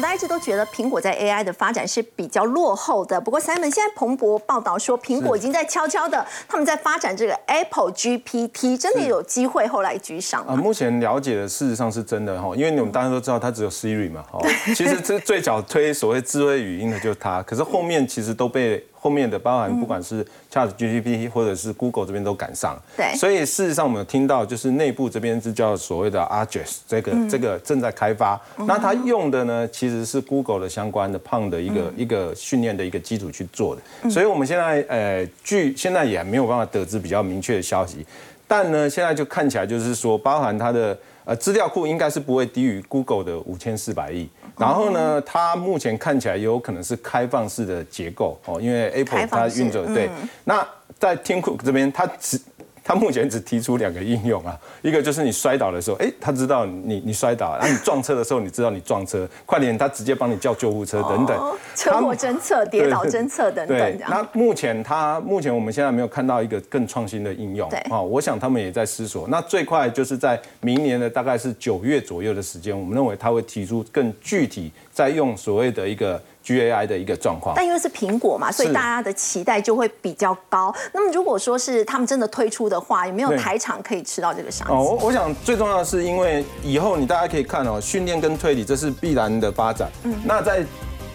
[0.00, 3.20] 大家一直都觉得苹果在 AI 的发展是比较落后的。
[3.20, 10.54] 不过，Simon 现在彭博报道说，苹果已经在悄悄的，他们在发展这个 Apple GPT，真的有机会后来居上啊。
[10.54, 14.40] 目前了解的事实上是真的哈，因为你们大家都知道它只有 Siri 嘛，哈，
[14.74, 18.84] 其实这最早推所谓智慧语音的就是它，可是后面其实都被。
[19.00, 20.22] 后面的包含不管是
[20.52, 38.04] Chat GPT 或者是 Google 这边都赶上，对，所以事实上我们有听到就是内部这边是叫所谓的 Argus 这个这个正在开发，那它用的呢其实是 Google 的相关的胖的一个一个训练的一个基础去做的，所以我们现在呃据现在也没有办法得知比较明确的消息，
[38.46, 40.98] 但呢现在就看起来就是说包含它的
[41.30, 44.28] 呃资料库应该是不会低于 Google 的五千四百亿。
[44.58, 50.10] 然后呢，它目前看起来有可能是开放式的结构哦，因为 Apple 它运作对。
[50.42, 50.66] 那
[50.98, 52.40] 在天库这边，它只。
[52.84, 61.56] 他目前只提出两个应用啊，一个就是你摔倒的时候，哎，他知道你你摔倒，然后你撞车的时候，你知道你撞车，快点，他直接帮你叫救护车等等。
[61.76, 63.76] 车祸侦测、跌倒侦测等等。
[63.76, 67.68] 对，那目前他目前我们现在没有看到一个更创新的应用。
[67.68, 69.28] 对，啊，我想他们也在思索。
[69.28, 76.20] 那最快就是在明年的大概是九月左右的时间，我们认为他会提出更具体，在用所谓的一个。
[76.50, 80.74] G A I 的一个状况，但因为是苹果嘛，所以大家的期待就会比较高。
[80.92, 84.74] 那么如果说是他们真的推出的话，有没有台厂可以吃到这个商机？
[84.74, 89.88] 哦，我我想最重要的是，因为以后你大家可以看哦，训练跟推理这是必然的发展。
[90.02, 90.64] 嗯，那在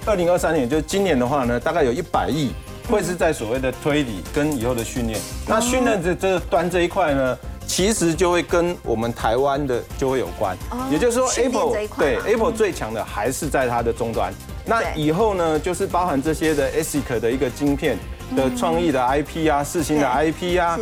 [0.06, 2.54] 二零二三年，就是今年的话呢，大概有一百亿
[2.90, 5.20] 会是在所谓的推理跟以后的训练。
[5.46, 7.38] 那训练这这端这一块呢？
[7.68, 10.56] 其实就会跟我们台湾的就会有关，
[10.92, 14.32] 也就是说，Apple 对 Apple 最强的还是在它的终端。
[14.66, 17.98] 那以后呢，就是包含这些的 ASIC 的一个晶片
[18.36, 20.78] 的创意的 IP 啊，四星的 IP 啊。